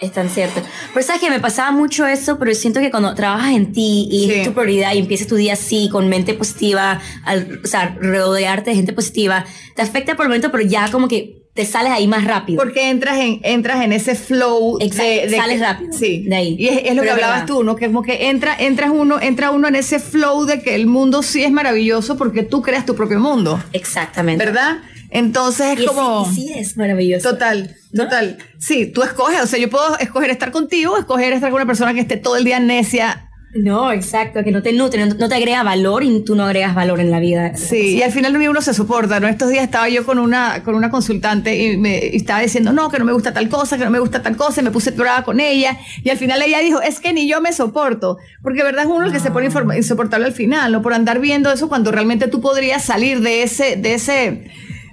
[0.00, 0.62] Es tan cierto.
[0.94, 4.26] Pero sabes que me pasaba mucho eso, pero siento que cuando trabajas en ti y
[4.26, 4.32] Sí.
[4.34, 8.70] es tu prioridad y empiezas tu día así, con mente positiva, al, o sea, rodearte
[8.70, 9.44] de gente positiva,
[9.74, 12.62] te afecta por el momento, pero ya como que te sales ahí más rápido.
[12.62, 16.56] Porque entras en, entras en ese flow Exacto, sales rápido Sí, de ahí.
[16.56, 17.46] Y es, es lo Pero que es hablabas verdad.
[17.48, 17.74] tú, ¿no?
[17.74, 21.24] Que como que entra, entras uno, entra uno en ese flow de que el mundo
[21.24, 24.44] sí es maravilloso porque tú creas tu propio mundo, Exactamente.
[24.44, 24.78] ¿verdad?
[25.10, 26.26] Entonces es Y como...
[26.26, 27.30] sí, sí es maravilloso.
[27.30, 28.04] Total, ¿No?
[28.04, 28.38] total.
[28.58, 31.94] Sí, tú escoges, o sea, yo puedo escoger estar contigo escoger estar con una persona
[31.94, 33.24] que esté todo el día necia.
[33.54, 36.74] No, exacto, que no te nutre, no, no te agrega valor y tú no agregas
[36.74, 37.56] valor en la vida.
[37.56, 39.26] Sí, y al final uno se soporta, ¿no?
[39.26, 42.90] Estos días estaba yo con una, con una consultante y me y estaba diciendo, no,
[42.90, 44.90] que no me gusta tal cosa, que no me gusta tal cosa, y me puse
[44.90, 48.62] brava con ella, y al final ella dijo, es que ni yo me soporto, porque
[48.62, 50.82] verdad es uno el que se pone informa- insoportable al final, ¿no?
[50.82, 54.50] Por andar viendo eso cuando realmente tú podrías salir de ese, de ese,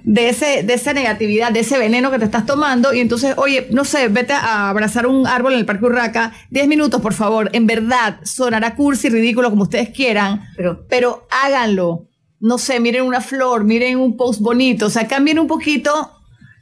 [0.08, 3.66] de ese, de esa negatividad, de ese veneno que te estás tomando, y entonces, oye,
[3.72, 7.50] no sé, vete a abrazar un árbol en el Parque Urraca, 10 minutos, por favor,
[7.52, 12.06] en verdad, sonará cursi, ridículo, como ustedes quieran, Pero- pero háganlo.
[12.38, 16.12] No sé, miren una flor, miren un post bonito, o sea, cambien un poquito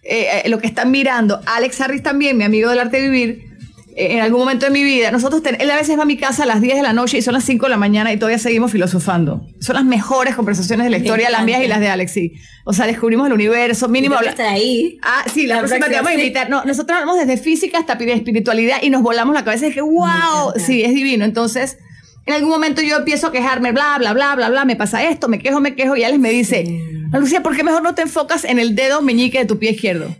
[0.07, 1.41] eh, eh, lo que están mirando.
[1.47, 3.54] Alex Harris también, mi amigo del arte de vivir,
[3.97, 6.43] en algún momento de mi vida, nosotros, ten- él a veces va a mi casa
[6.43, 8.39] a las 10 de la noche y son las 5 de la mañana y todavía
[8.39, 9.47] seguimos filosofando.
[9.61, 12.33] Son las mejores conversaciones de la historia, las mías y las de Alex, sí.
[12.65, 14.17] O sea, descubrimos el universo, mínimo.
[14.31, 14.99] Estar ahí.
[15.03, 16.51] Ah, sí, la, La próxima te vamos a invitar.
[16.51, 19.81] No, nosotros hablamos desde física hasta pi- espiritualidad y nos volamos la cabeza y dije,
[19.83, 21.25] wow, sí, es divino.
[21.25, 21.79] Entonces,
[22.27, 25.29] en algún momento yo empiezo a quejarme, bla, bla, bla, bla, bla, me pasa esto,
[25.29, 26.65] me quejo, me quejo, y Alex me dice,
[27.09, 29.73] "Ana Lucía, ¿por qué mejor no te enfocas en el dedo meñique de tu pie
[29.73, 30.17] izquierdo?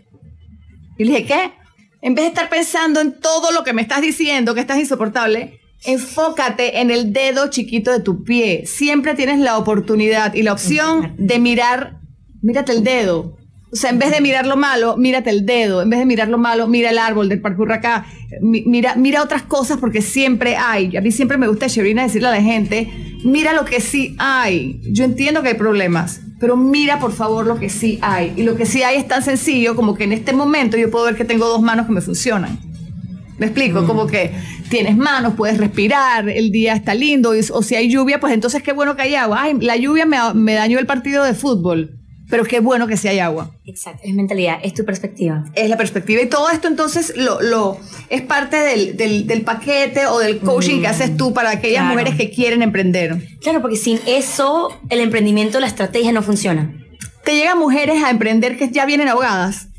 [0.97, 1.51] Y le dije, ¿qué?
[2.05, 5.59] En vez de estar pensando en todo lo que me estás diciendo, que estás insoportable,
[5.85, 8.63] enfócate en el dedo chiquito de tu pie.
[8.67, 11.99] Siempre tienes la oportunidad y la opción de mirar,
[12.41, 13.37] mírate el dedo.
[13.71, 15.81] O sea, en vez de mirar lo malo, mírate el dedo.
[15.81, 18.05] En vez de mirar lo malo, mira el árbol del Parque Urracá.
[18.39, 20.95] Mi- Mira, mira otras cosas porque siempre hay.
[20.95, 22.87] A mí siempre me gusta, Sherina, decirle a la gente,
[23.25, 24.79] mira lo que sí hay.
[24.93, 28.33] Yo entiendo que hay problemas, pero mira por favor lo que sí hay.
[28.35, 31.05] Y lo que sí hay es tan sencillo como que en este momento yo puedo
[31.05, 32.59] ver que tengo dos manos que me funcionan.
[33.39, 34.31] Me explico, como que
[34.69, 38.61] tienes manos, puedes respirar, el día está lindo, y- o si hay lluvia, pues entonces
[38.61, 39.41] qué bueno que hay agua.
[39.41, 41.97] Ay, la lluvia me, me dañó el partido de fútbol,
[42.29, 43.51] pero qué bueno que sí hay agua.
[43.65, 45.43] Exacto, es mentalidad, es tu perspectiva.
[45.53, 47.77] Es la perspectiva y todo esto entonces lo, lo
[48.09, 51.93] es parte del, del, del paquete o del coaching que haces tú para aquellas claro.
[51.93, 53.17] mujeres que quieren emprender.
[53.41, 56.73] Claro, porque sin eso el emprendimiento, la estrategia no funciona.
[57.23, 59.69] Te llegan mujeres a emprender que ya vienen ahogadas,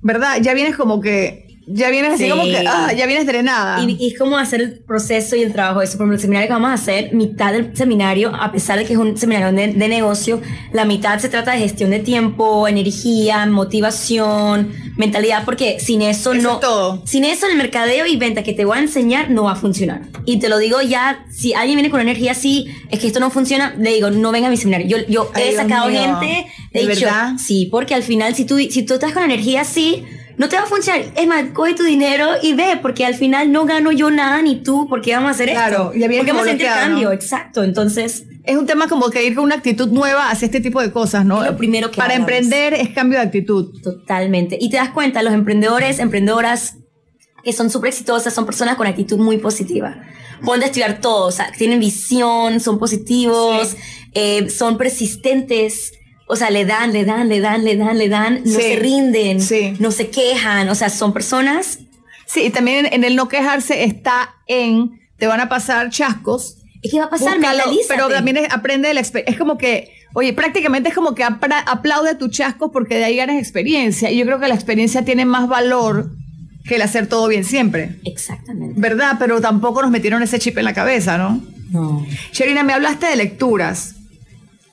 [0.00, 0.38] ¿verdad?
[0.40, 2.30] Ya vienes como que, ya vienes así Sí.
[2.30, 3.82] como que, ah, ya vienes drenada.
[3.82, 5.92] Y, y es como hacer el proceso y el trabajo de eso.
[5.98, 8.92] Por ejemplo, el seminario que vamos a hacer, mitad del seminario, a pesar de que
[8.94, 10.40] es un seminario de, de negocio,
[10.72, 16.42] la mitad se trata de gestión de tiempo, energía, motivación, mentalidad, porque sin eso, Eso
[16.42, 16.54] no.
[16.54, 17.02] es todo.
[17.06, 20.02] Sin eso, el mercadeo y venta que te voy a enseñar no va a funcionar.
[20.24, 23.30] Y te lo digo ya, si alguien viene con energía así, es que esto no
[23.30, 24.86] funciona, le digo, no venga a mi seminario.
[24.86, 26.00] Yo, yo Ay, he Dios sacado mío.
[26.00, 27.32] gente, ¿De he dicho, verdad?
[27.38, 30.04] sí, porque al final, si tú, si tú estás con energía así,
[30.36, 31.04] no te va a funcionar.
[31.16, 34.62] Es más, coge tu dinero y ve, porque al final no gano yo nada ni
[34.62, 35.90] tú, porque vamos a hacer Claro, esto.
[35.92, 37.12] viene porque vamos a hacer cambio, ¿no?
[37.14, 37.62] exacto.
[37.62, 40.92] Entonces, Es un tema como que ir con una actitud nueva hacia este tipo de
[40.92, 41.42] cosas, ¿no?
[41.42, 43.80] Lo primero que Para emprender es cambio de actitud.
[43.82, 44.58] totalmente.
[44.60, 46.76] Y te das cuenta, los emprendedores, emprendedoras
[47.42, 49.96] que son súper exitosas, son personas con actitud muy positiva.
[50.44, 53.76] Pueden estudiar todo, o sea, tienen visión, son positivos,
[54.12, 55.92] eh, son persistentes.
[56.26, 58.62] O sea, le dan, le dan, le dan, le dan, le dan, no Sí.
[58.62, 59.74] se rinden, Sí.
[59.78, 61.78] no se quejan, o sea, son personas
[62.26, 66.56] Sí, y también en el no quejarse está en te van a pasar chascos.
[66.80, 67.34] ¿Y qué va a pasar?
[67.36, 67.94] búscalo, Mentalízate.
[67.94, 69.32] pero también es- aprende de la experiencia.
[69.32, 73.36] Es como que, oye, prácticamente es como que aplaude tus chascos porque de ahí ganas
[73.36, 74.10] experiencia.
[74.10, 76.10] Y yo creo que la experiencia tiene más valor
[76.66, 77.96] que el hacer todo bien siempre.
[78.04, 78.80] Exactamente.
[78.80, 79.16] ¿Verdad?
[79.18, 81.42] Pero tampoco nos metieron ese chip en la cabeza, ¿no?
[81.70, 82.06] No.
[82.32, 83.96] Sherina, me hablaste de lecturas.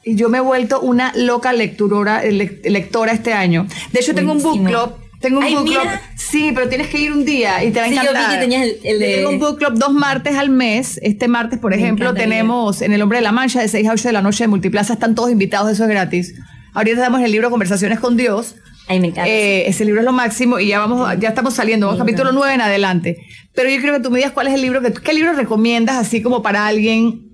[0.03, 3.67] Y yo me he vuelto una loca lecturora, lec- lectora este año.
[3.91, 4.93] De hecho, tengo un book club.
[5.19, 5.83] Tengo un Ay, book club.
[6.17, 8.33] Sí, pero tienes que ir un día y te va a Sí, yo vi encantar.
[8.33, 10.99] que tenías el- el de- Tengo un book club dos martes al mes.
[11.03, 13.91] Este martes, por Me ejemplo, tenemos en El Hombre de la Mancha de 6 a
[13.93, 14.93] 8 de la noche de Multiplaza.
[14.93, 16.33] Están todos invitados, eso es gratis.
[16.73, 18.55] Ahorita damos el libro Conversaciones con Dios.
[18.87, 19.29] Ay, me encanta.
[19.29, 22.55] Eh, ese libro es lo máximo y ya vamos, ya estamos saliendo, vamos capítulo 9
[22.55, 23.17] en adelante.
[23.53, 25.97] Pero yo creo que tú me digas cuál es el libro que qué libro recomiendas
[25.97, 27.27] así como para alguien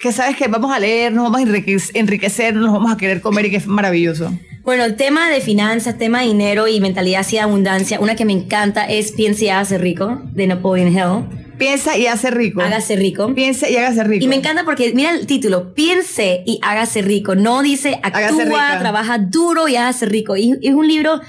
[0.00, 3.20] que sabes que vamos a leer, nos vamos a enriquec- enriquecer, nos vamos a querer
[3.20, 4.32] comer y que es maravilloso.
[4.62, 8.32] Bueno, el tema de finanzas, tema de dinero y mentalidad hacia abundancia, una que me
[8.32, 11.38] encanta es Piense y hágase rico, de Napoleon Hill.
[11.56, 12.60] Piensa y hace rico.
[12.60, 13.32] Hágase rico.
[13.34, 14.24] Piensa y hágase rico.
[14.24, 17.34] Y me encanta porque, mira el título, piense y hágase rico.
[17.34, 20.36] No dice Hágase actúa, trabaja duro y hágase rico.
[20.36, 21.20] Y es un libro,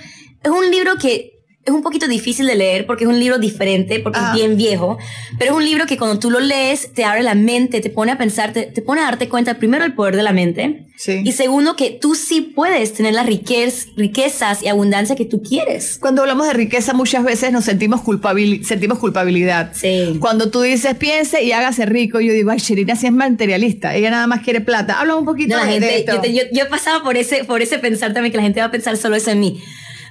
[0.44, 1.37] es un libro que
[1.68, 4.98] es un poquito difícil de leer porque es un libro diferente, porque es bien viejo.
[5.38, 8.12] Pero es un libro que cuando tú lo lees te abre la mente, te pone
[8.12, 10.84] a pensar, te, te pone a darte cuenta, primero, el poder de la mente.
[10.96, 11.22] Sí.
[11.24, 15.98] Y segundo, que tú sí puedes tener las riquez- riquezas y abundancia que tú quieres.
[16.00, 19.74] Cuando hablamos de riqueza muchas veces nos sentimos, culpabil sentimos culpabilidad.
[19.76, 20.18] Sí.
[20.20, 24.10] Cuando tú dices piense y hágase rico, yo digo, ay, Sherina sí es materialista, ella
[24.10, 25.00] nada más quiere plata.
[25.00, 26.14] Habla un poquito No, la de, de gente, esto.
[26.16, 28.60] yo, te- yo, yo he pasado por ese, por ese pensar también, que la gente
[28.62, 29.62] va a pensar solo eso en mí.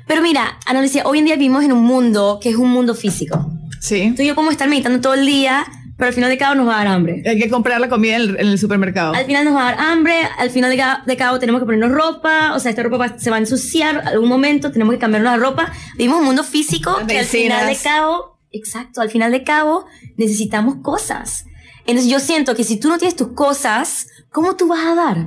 [0.07, 2.95] Pero mira, Ana Lucia, hoy en día vivimos en un mundo que es un mundo
[2.95, 3.51] físico.
[3.81, 4.13] Sí.
[4.17, 6.69] Tú y yo podemos estar meditando todo el día, pero al final de cabo nos
[6.69, 7.23] va a dar hambre.
[7.27, 9.15] Hay que comprar la comida en el, en el supermercado.
[9.15, 11.67] Al final nos va a dar hambre, al final de, ca- de cabo tenemos que
[11.67, 14.99] ponernos ropa, o sea, esta ropa va- se va a ensuciar algún momento, tenemos que
[15.01, 15.73] cambiarnos la ropa.
[15.97, 19.87] Vivimos un mundo físico que al final de cabo, exacto, al final de cabo
[20.17, 21.47] necesitamos cosas.
[21.87, 25.27] Entonces yo siento que si tú no tienes tus cosas, ¿cómo tú vas a dar?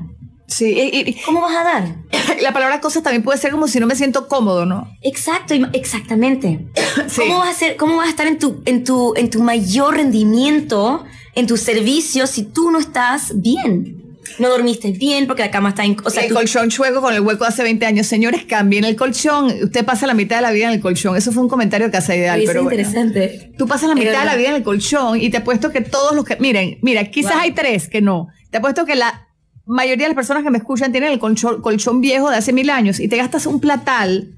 [0.50, 1.96] Sí, y- y- ¿Cómo vas a dar?
[2.42, 4.88] la palabra cosas también puede ser como si no me siento cómodo, ¿no?
[5.02, 6.68] Exacto, exactamente.
[7.08, 7.22] Sí.
[7.22, 9.96] ¿Cómo vas a ser, cómo vas a estar en tu, en tu, en tu mayor
[9.96, 13.96] rendimiento, en tus servicios, si tú no estás bien?
[14.38, 17.14] No dormiste bien porque la cama está en, o sea, el tú- colchón chueco con
[17.14, 18.06] el hueco de hace 20 años.
[18.06, 19.48] Señores, cambien el colchón.
[19.64, 21.16] Usted pasa la mitad de la vida en el colchón.
[21.18, 22.80] Eso fue un comentario de Casa Ideal, pero es bueno.
[22.80, 23.52] interesante.
[23.58, 26.14] Tú pasas la mitad de la vida en el colchón y te apuesto que todos
[26.16, 26.36] los que...
[26.38, 27.42] Miren, mira, quizás Wow.
[27.42, 28.28] hay tres que no.
[28.52, 29.29] Te apuesto que la
[29.70, 33.00] mayoría de las personas que me escuchan tienen el colchón, viejo de hace mil años
[33.00, 34.34] y te gastas un platal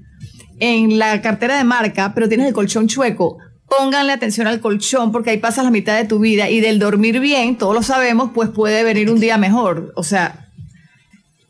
[0.60, 3.38] en la cartera de marca, pero tienes el colchón chueco.
[3.66, 7.18] Pónganle atención al colchón porque ahí pasas la mitad de tu vida y del dormir
[7.18, 9.92] bien, todos lo sabemos, pues puede venir un día mejor.
[9.96, 10.51] O sea,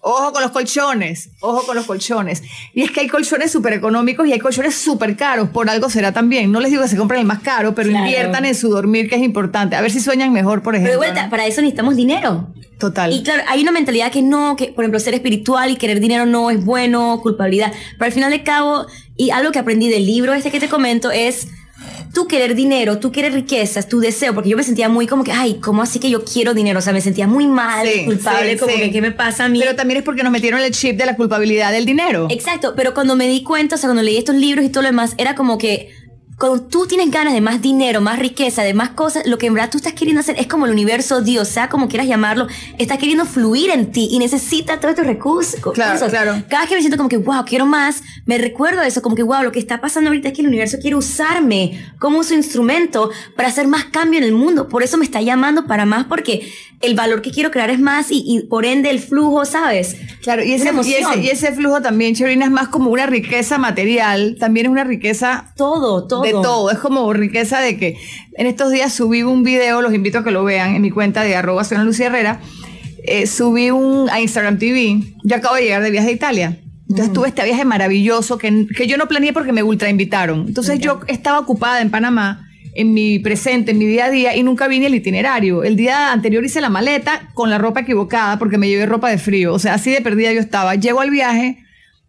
[0.05, 2.43] Ojo con los colchones, ojo con los colchones.
[2.75, 6.11] Y es que hay colchones súper económicos y hay colchones súper caros, por algo será
[6.11, 6.51] también.
[6.51, 8.05] No les digo que se compren el más caro, pero Claro.
[8.07, 9.77] inviertan en su dormir, que es importante.
[9.77, 10.99] A ver si sueñan mejor, por Pero de ejemplo.
[11.13, 12.49] vuelta, para eso necesitamos dinero.
[12.81, 13.13] Total.
[13.13, 16.27] Y claro, hay una mentalidad que no, que por ejemplo ser espiritual y querer dinero
[16.27, 17.73] no es bueno, culpabilidad.
[17.93, 18.87] Pero al final de cabo,
[19.17, 21.47] y algo que aprendí del libro este que te comento es,
[22.13, 25.33] tú querer dinero, tú querer riquezas, tu deseo, porque yo me sentía muy como que,
[25.33, 26.79] ay, ¿cómo así que yo quiero dinero?
[26.79, 28.81] O sea, me sentía muy mal, Sí, culpable, sí, como sí.
[28.81, 29.61] que, ¿qué me pasa a mí?
[29.61, 32.27] Pero también es porque nos metieron el chip de la culpabilidad del dinero.
[32.31, 34.89] Exacto, pero cuando me di cuenta, o sea, cuando leí estos libros y todo lo
[34.89, 35.91] demás, era como que
[36.43, 39.55] cuando tú tienes ganas de más dinero, más riqueza, de más cosas, lo que en
[39.55, 42.99] verdad tú estás queriendo hacer es como el universo, Dios, sea como quieras llamarlo, está
[42.99, 45.61] queriendo fluir en ti y necesita todos estos recursos.
[45.73, 46.43] Claro, claro.
[46.49, 49.23] Cada vez que me siento como que, wow, quiero más, me recuerdo eso, como que,
[49.23, 53.11] wow, lo que está pasando ahorita es que el universo quiere usarme como su instrumento
[53.37, 54.69] para hacer más cambio en el mundo.
[54.69, 58.11] Por eso me está llamando para más, porque el valor que quiero crear es más
[58.11, 59.97] y, y por ende el flujo, ¿sabes?
[60.23, 63.59] Claro, y ese, y, ese, y ese flujo también, Cherina, es más como una riqueza
[63.59, 66.23] material, también es una riqueza Todo, todo.
[66.23, 66.71] de todo.
[66.71, 67.97] Es como riqueza de que
[68.35, 71.23] en estos días subí un video, los invito a que lo vean en mi cuenta
[71.23, 72.41] de arroba soy Ana Lucía Herrera.
[73.05, 75.01] Eh, subí un a Instagram TV.
[75.25, 76.59] Yo acabo de llegar de viaje a Italia.
[76.89, 80.45] Entonces tuve este viaje maravilloso que, que yo no planeé porque me ultra invitaron.
[80.47, 84.43] Entonces yo estaba ocupada en Panamá, en mi presente, en mi día a día, y
[84.43, 85.65] nunca vi ni el itinerario.
[85.65, 89.19] El día anterior hice la maleta con la ropa equivocada porque me llevé ropa de
[89.19, 89.55] frío.
[89.55, 90.75] O sea, así de perdida yo estaba.
[90.75, 91.65] Llego al viaje,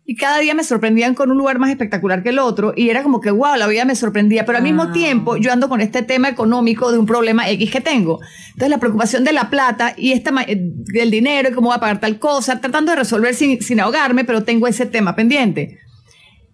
[0.05, 3.03] y cada día me sorprendían con un lugar más espectacular que el otro y era
[3.03, 6.01] como que, wow, la vida me sorprendía, pero al mismo tiempo yo ando con este
[6.01, 8.19] tema económico de un problema X que tengo.
[8.47, 11.79] Entonces la preocupación de la plata y esta, eh, del dinero y cómo va a
[11.79, 15.79] pagar tal cosa, tratando de resolver sin, sin ahogarme, pero tengo ese tema pendiente.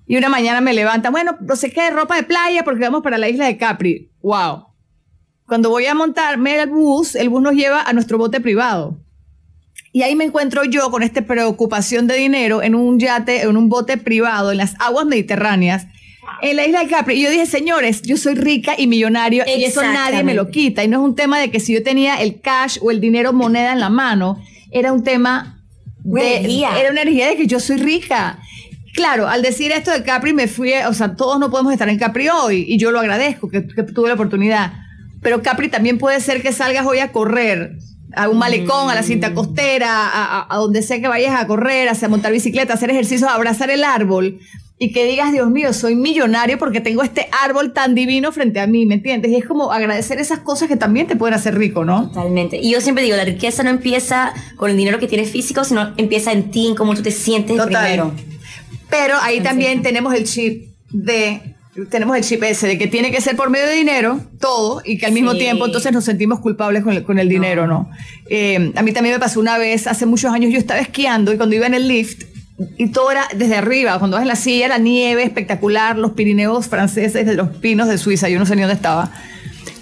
[0.06, 3.18] Y una mañana me levanta, bueno, no sé qué, ropa de playa porque vamos para
[3.18, 4.12] la isla de Capri.
[4.22, 4.68] Wow.
[5.46, 9.00] Cuando voy a montarme el bus, el bus nos lleva a nuestro bote privado.
[9.92, 13.70] Y ahí me encuentro yo con esta preocupación de dinero en un yate, en un
[13.70, 15.88] bote privado en las aguas mediterráneas,
[16.42, 17.16] en la isla de Capri.
[17.16, 20.84] Y yo dije, señores, yo soy rica y millonario y eso nadie me lo quita.
[20.84, 23.34] Y no es un tema de que si yo tenía el cash o el dinero
[23.34, 24.40] moneda en la mano,
[24.72, 25.60] era un tema
[26.04, 26.80] de, energía.
[26.80, 28.40] era una energía de que yo soy rica.
[28.94, 31.98] Claro, al decir esto de Capri me fui, o sea, todos no podemos estar en
[31.98, 34.74] Capri hoy y yo lo agradezco que, que tuve la oportunidad.
[35.22, 37.78] Pero Capri también puede ser que salgas hoy a correr
[38.16, 39.34] a un malecón, a la cinta mm.
[39.34, 43.36] costera, a, donde sea que vayas a correr, a montar bicicleta, a hacer ejercicio, a
[43.36, 44.40] abrazar el árbol
[44.82, 48.68] y que digas, Dios mío, soy millonario porque tengo este árbol tan divino frente a
[48.68, 49.30] mí, ¿me entiendes?
[49.32, 52.08] Y es como agradecer esas cosas que también te pueden hacer rico, ¿no?
[52.08, 52.58] Totalmente.
[52.58, 55.94] Y yo siempre digo, la riqueza no empieza con el dinero que tienes físico, sino
[55.98, 58.14] empieza en ti, en cómo tú te sientes primero.
[58.90, 61.56] Pero ahí también tenemos el chip de
[61.88, 64.98] tenemos el chip ese de que tiene que ser por medio de dinero, todo, y
[64.98, 67.90] que al mismo tiempo entonces nos sentimos culpables con el, dinero, ¿no?
[68.30, 71.38] Eh, a mí también me pasó una vez, hace muchos años, yo estaba esquiando y
[71.38, 72.24] cuando iba en el lift,
[72.78, 76.68] y todo era desde arriba, cuando vas en la silla, la nieve espectacular, los Pirineos
[76.68, 79.12] franceses, de los pinos de Suiza, yo no sé ni dónde estaba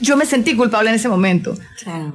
[0.02, 1.58] yo me sentí culpable en ese momento.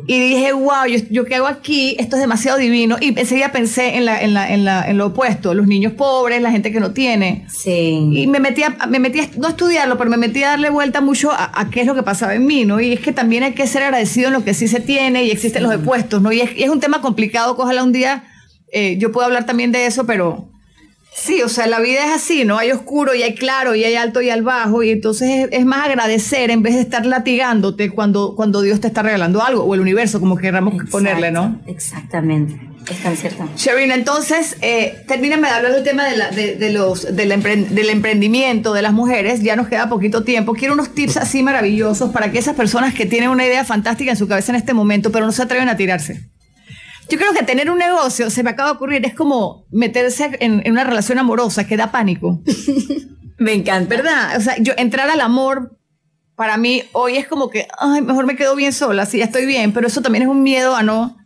[0.06, 2.96] Y dije, wow, yo, yo, qué hago aquí, esto es demasiado divino.
[3.00, 6.42] Y enseguida pensé en, la, en, la, en, la, en lo opuesto, los niños pobres,
[6.42, 7.46] la gente que no tiene.
[7.48, 8.10] Sí.
[8.12, 11.00] Y me metí, a, me metí no a estudiarlo, pero me metí a darle vuelta
[11.00, 12.80] mucho a, qué es lo que pasaba en mí, ¿no?
[12.80, 15.30] Y es que también hay que ser agradecido en lo que sí se tiene y
[15.30, 16.32] existen los opuestos, ¿no?
[16.32, 18.24] Y es, es, un tema complicado, ojalá un día
[18.72, 20.51] eh, yo puedo hablar también de eso, pero
[21.14, 22.58] Sí, o sea, la vida es así, ¿no?
[22.58, 25.86] Hay oscuro y hay claro y hay alto y hay bajo y entonces es, más
[25.86, 29.80] agradecer en vez de estar latigándote cuando, cuando Dios te está regalando algo o el
[29.80, 31.60] universo, como queramos ponerle, ¿no?
[31.66, 32.58] Exactamente.
[32.90, 33.48] Es tan cierto.
[33.56, 37.28] Sherina, entonces, eh, termíname de hablar del tema de, de, los, del,
[37.70, 39.42] del, emprendimiento de las mujeres.
[39.42, 40.54] Ya nos queda poquito tiempo.
[40.54, 44.16] Quiero unos tips así maravillosos para que esas personas que tienen una idea fantástica en
[44.16, 46.28] su cabeza en este momento, pero no se atreven a tirarse.
[47.12, 50.62] Yo creo que tener un negocio, se me acaba de ocurrir, es como meterse en,
[50.64, 52.40] una relación amorosa que da pánico.
[53.38, 53.94] me encanta.
[53.94, 54.38] ¿Verdad?
[54.38, 55.78] O sea, yo entrar al amor,
[56.36, 59.44] para mí hoy es como que, ay, mejor me quedo bien sola, sí, ya estoy
[59.44, 61.18] bien, pero eso también es un miedo a no,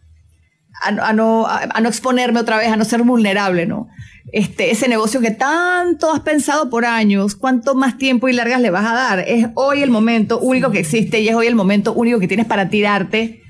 [0.82, 3.87] a, no, a, no exponerme otra vez, a no ser vulnerable, ¿no?
[4.32, 8.70] Este, ese negocio que tanto has pensado por años, cuánto más tiempo y largas le
[8.70, 9.20] vas a dar.
[9.20, 12.47] Es hoy el momento único que existe y es hoy el momento único que tienes
[12.47, 13.45] para tirarte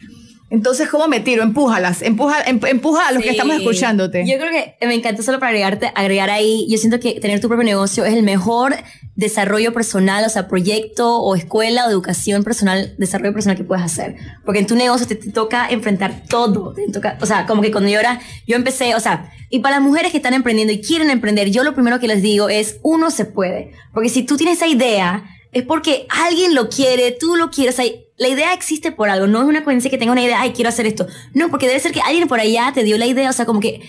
[0.48, 1.42] entonces, ¿cómo me tiro?
[1.42, 4.24] Empújalas, empuja, em, empuja a los que estamos escuchándote.
[4.26, 7.48] Yo creo que me encantó solo para agregarte, agregar ahí, yo siento que tener tu
[7.48, 8.76] propio negocio es el mejor
[9.16, 14.14] desarrollo personal, o sea, proyecto o escuela o educación personal, desarrollo personal que puedes hacer.
[14.44, 16.74] Porque en tu negocio te, toca enfrentar todo.
[16.74, 19.76] Te toca, o sea, como que cuando yo era, yo empecé, o sea, y para
[19.76, 22.78] las mujeres que están emprendiendo y quieren emprender, yo lo primero que les digo es,
[22.82, 23.72] uno se puede.
[23.92, 27.80] Porque si tú tienes esa idea, es porque alguien lo quiere, tú lo quieres,
[28.16, 30.68] la idea existe por algo, no es una coincidencia que tenga una idea, ay, quiero
[30.68, 31.06] hacer esto.
[31.34, 33.60] No, porque debe ser que alguien por allá te dio la idea, o sea, como
[33.60, 33.82] que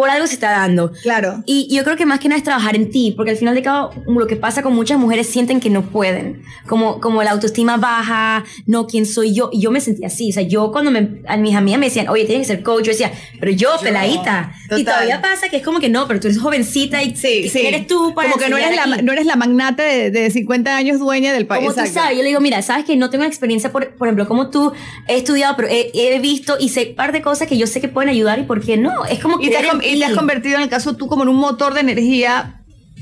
[0.00, 0.92] por algo se está dando.
[1.02, 1.42] Claro.
[1.44, 3.62] Y yo creo que más que nada es trabajar en ti, porque al final de
[3.62, 7.76] cabo lo que pasa con muchas mujeres sienten que no pueden, como, como la autoestima
[7.76, 9.50] baja, no, ¿quién soy yo?
[9.52, 12.08] Y yo me sentía así, o sea, yo cuando me, a mis amigas me decían,
[12.08, 14.54] oye, tienes que ser coach, yo decía, pero yo, peladita.
[14.74, 17.66] Y todavía pasa que es como que no, pero tú eres jovencita y sí, sí.
[17.66, 20.74] eres tú para Como que no eres, la, no eres la magnate de, de, 50
[20.74, 21.68] años dueña del país.
[21.68, 24.26] Como tú sabes, yo le digo, mira, sabes que no tengo experiencia, por, por ejemplo,
[24.26, 24.72] como tú,
[25.08, 27.82] he estudiado, pero he, he visto y sé un par de cosas que yo sé
[27.82, 29.04] que pueden ayudar y por qué no.
[29.04, 29.50] Es como que...
[29.90, 32.60] Y te has convertido en el caso tú como en un motor de energía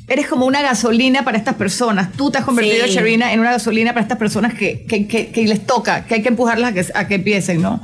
[0.09, 2.13] eres como una gasolina para estas personas.
[2.13, 5.67] Tú te has convertido, Sherina, en una gasolina para estas personas que, que, que, les
[5.67, 7.81] toca, que hay que empujarlas a que, a empiecen, ¿no?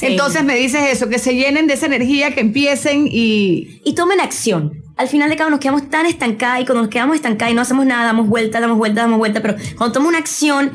[0.00, 3.80] Entonces me dices eso, que se llenen de esa energía, que empiecen y...
[3.84, 4.82] Y tomen acción.
[4.96, 7.60] Al final de cabo nos quedamos tan estancados y cuando nos quedamos estancados y no
[7.60, 10.72] hacemos nada, damos vuelta, damos vuelta, damos vuelta, pero cuando tomas una acción,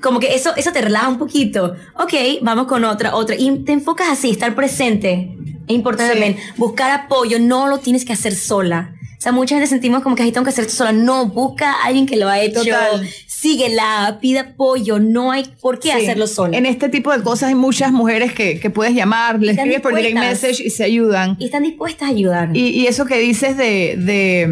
[0.00, 1.74] como que eso, eso te relaja un poquito.
[1.94, 3.36] Ok, vamos con otra, otra.
[3.36, 5.36] Y te enfocas así, estar presente.
[5.68, 8.94] Es importante también buscar apoyo, no lo tienes que hacer sola.
[9.20, 10.92] O sea, mucha gente sentimos como que ahí tengo que hacer esto sola.
[10.92, 12.64] No, busca a alguien que lo ha hecho.
[12.64, 13.06] Total.
[13.26, 14.98] Síguela, pide apoyo.
[14.98, 16.56] No hay por qué hacerlo sola.
[16.56, 19.94] En este tipo de cosas hay muchas mujeres que, que puedes llamar, les escribes por
[19.94, 21.36] direct message y se ayudan.
[21.38, 22.56] Y están dispuestas a ayudar.
[22.56, 24.48] Y, y eso que dices de, de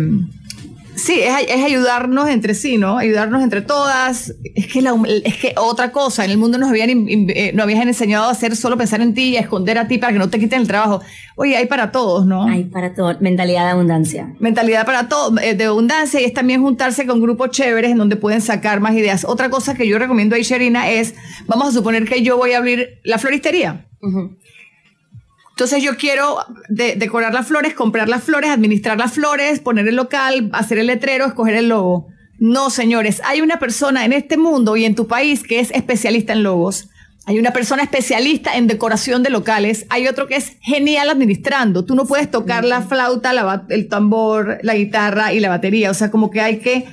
[0.99, 2.99] Sí, es, es, ayudarnos entre sí, ¿no?
[2.99, 4.34] Ayudarnos entre todas.
[4.55, 4.94] Es que, la,
[5.24, 8.57] es que otra cosa, en el mundo nos habían, eh, nos habían enseñado a hacer
[8.57, 10.66] solo pensar en ti y a esconder a ti para que no te quiten el
[10.66, 11.01] trabajo.
[11.36, 12.44] Oye, hay para todos, ¿no?
[12.44, 13.16] Hay para todo.
[13.20, 14.34] Mentalidad de abundancia.
[14.40, 18.16] Mentalidad para todo, eh, de abundancia y es también juntarse con grupos chéveres en donde
[18.16, 19.24] pueden sacar más ideas.
[19.24, 21.14] Otra cosa que yo recomiendo a Sherina es,
[21.46, 23.86] vamos a suponer que yo voy a abrir la floristería.
[25.59, 26.38] Entonces yo quiero
[26.68, 31.26] decorar las flores, comprar las flores, administrar las flores, poner el local, hacer el letrero,
[31.26, 32.06] escoger el logo.
[32.38, 36.32] No, señores, hay una persona en este mundo y en tu país que es especialista
[36.32, 36.90] en logos.
[37.26, 39.84] Hay una persona especialista en decoración de locales.
[39.88, 41.84] Hay otro que es genial administrando.
[41.84, 43.32] Tú no puedes tocar la flauta,
[43.68, 45.90] el tambor, la guitarra y la batería.
[45.90, 46.86] O sea, como que hay que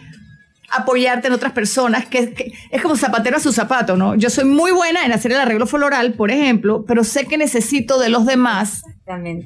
[0.72, 4.16] apoyarte en otras personas, que, es como zapatero a su zapato, ¿no?
[4.16, 8.00] Yo soy muy buena en hacer el arreglo floral, por ejemplo, pero sé que necesito
[8.00, 8.84] de los demás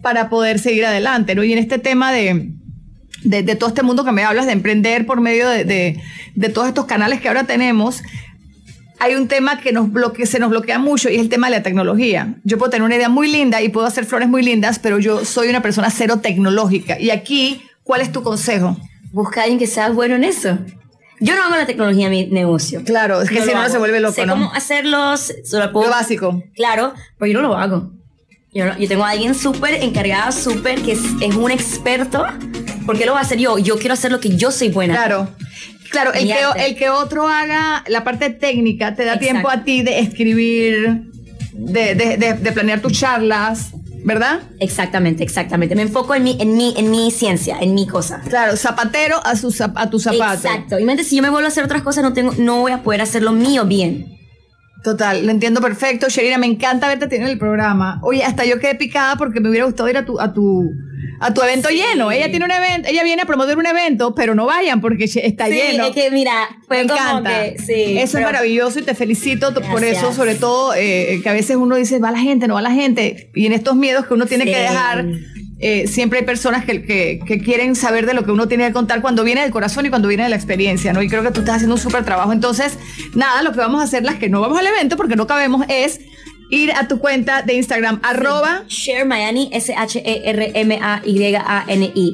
[0.01, 1.43] para poder seguir adelante, ¿no?
[1.43, 2.53] Y en este tema de,
[3.23, 6.85] de, todo este mundo que me hablas, de emprender por medio de, de, todos estos
[6.85, 8.01] canales que ahora tenemos,
[8.99, 11.57] hay un tema que nos bloquea, se nos bloquea mucho y es el tema de
[11.57, 12.35] la tecnología.
[12.43, 15.23] Yo puedo tener una idea muy linda y puedo hacer flores muy lindas, pero yo
[15.25, 16.99] soy una persona cero tecnológica.
[16.99, 18.77] Y aquí, ¿cuál es tu consejo?
[19.11, 20.57] Busca a alguien que sea bueno en eso.
[21.19, 22.83] Yo no hago la tecnología en mi negocio.
[22.83, 25.33] Claro, es que si no, se vuelve loco, sé cómo hacerlos.
[25.51, 26.43] Lo, lo, básico.
[26.55, 27.91] Claro, pero yo no lo hago.
[28.53, 32.25] Yo, yo tengo a alguien súper encargado, súper, que es, es, un experto.
[32.85, 33.57] ¿Por qué lo va a hacer yo?
[33.59, 34.95] Yo quiero hacer lo que yo soy buena.
[34.95, 35.29] Claro.
[35.91, 39.81] Claro, el que, el que, otro haga la parte técnica te da tiempo a ti
[39.81, 41.11] de escribir,
[41.51, 43.71] de, de, de, de planear tus charlas,
[44.03, 44.41] ¿verdad?
[44.59, 45.75] Exactamente, exactamente.
[45.75, 48.21] Me enfoco en mi, en mi, en mi ciencia, en mi cosa.
[48.27, 50.47] Claro, zapatero a, su, a tu zapato.
[50.47, 50.79] Exacto.
[50.79, 52.83] Y mente, si yo me vuelvo a hacer otras cosas, no, tengo, no voy a
[52.83, 54.19] poder hacer lo mío bien.
[54.83, 56.07] Total, lo entiendo perfecto.
[56.09, 57.99] Sherina, me encanta verte en el programa.
[58.01, 60.69] Oye, hasta yo quedé picada porque me hubiera gustado ir a tu, a tu,
[61.19, 62.11] a tu evento lleno.
[62.11, 65.47] Ella tiene un evento, ella viene a promover un evento, pero no vayan porque está
[65.47, 65.85] sí, lleno.
[65.85, 67.45] Es que mira, me encanta.
[67.45, 71.75] eso es maravilloso y te felicito por eso, sobre todo eh, que a veces uno
[71.75, 74.45] dice va la gente, no va la gente y en estos miedos que uno tiene
[74.45, 75.05] que dejar.
[75.61, 78.71] Eh, siempre hay personas que, que, que, quieren saber de lo que uno tiene que
[78.71, 81.01] contar cuando viene del corazón y cuando viene de la experiencia, ¿no?
[81.01, 82.31] Y creo que tú estás haciendo un súper trabajo.
[82.31, 82.77] Entonces,
[83.13, 85.65] nada, lo que vamos a hacer, las que no vamos al evento porque no cabemos,
[85.67, 85.99] es
[86.49, 90.55] ir a tu cuenta de Instagram, arroba Share Miami, S-H-E-R-M-A-Y-A-N-I.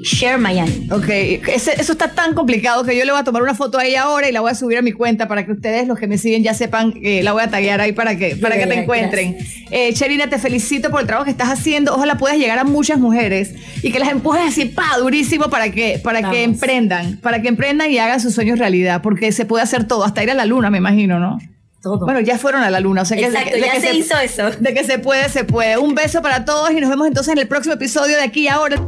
[0.04, 0.88] Share Miami.
[0.92, 4.28] Ok, eso está tan complicado que yo le voy a tomar una foto ahí ahora
[4.30, 6.44] y la voy a subir a mi cuenta para que ustedes, los que me siguen,
[6.44, 9.38] ya sepan que la voy a taguear ahí para que, para que te encuentren.
[9.72, 11.96] Eh, Cherina, te felicito por el trabajo que estás haciendo.
[11.96, 16.00] Ojalá puedas llegar a muchas mujeres y que las empujes así, pa, durísimo para que,
[16.04, 19.88] para que emprendan, para que emprendan y hagan sus sueños realidad, porque se puede hacer
[19.88, 21.40] todo, hasta ir a la luna, me imagino, ¿no?
[21.86, 23.04] Bueno, ya fueron a la luna.
[23.04, 24.52] O sea que, Exacto, ya se, hizo eso.
[24.52, 25.78] De que se puede, se puede.
[25.78, 28.48] Un beso para todos y nos vemos entonces en el próximo episodio de Aquí y
[28.48, 28.82] Ahora.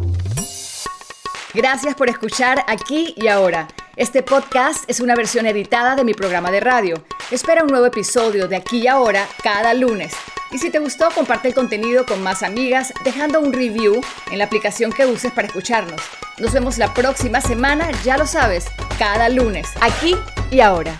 [1.53, 3.67] Gracias por escuchar Aquí y Ahora.
[3.95, 7.03] Este podcast es una versión editada de mi programa de radio.
[7.31, 10.13] Espera un nuevo episodio de Aquí y Ahora cada lunes.
[10.51, 14.45] Y si te gustó, comparte el contenido con más amigas dejando un review en la
[14.45, 16.01] aplicación que uses para escucharnos.
[16.37, 18.65] Nos vemos la próxima semana, ya lo sabes,
[18.97, 20.15] cada lunes, aquí
[20.51, 20.99] y ahora.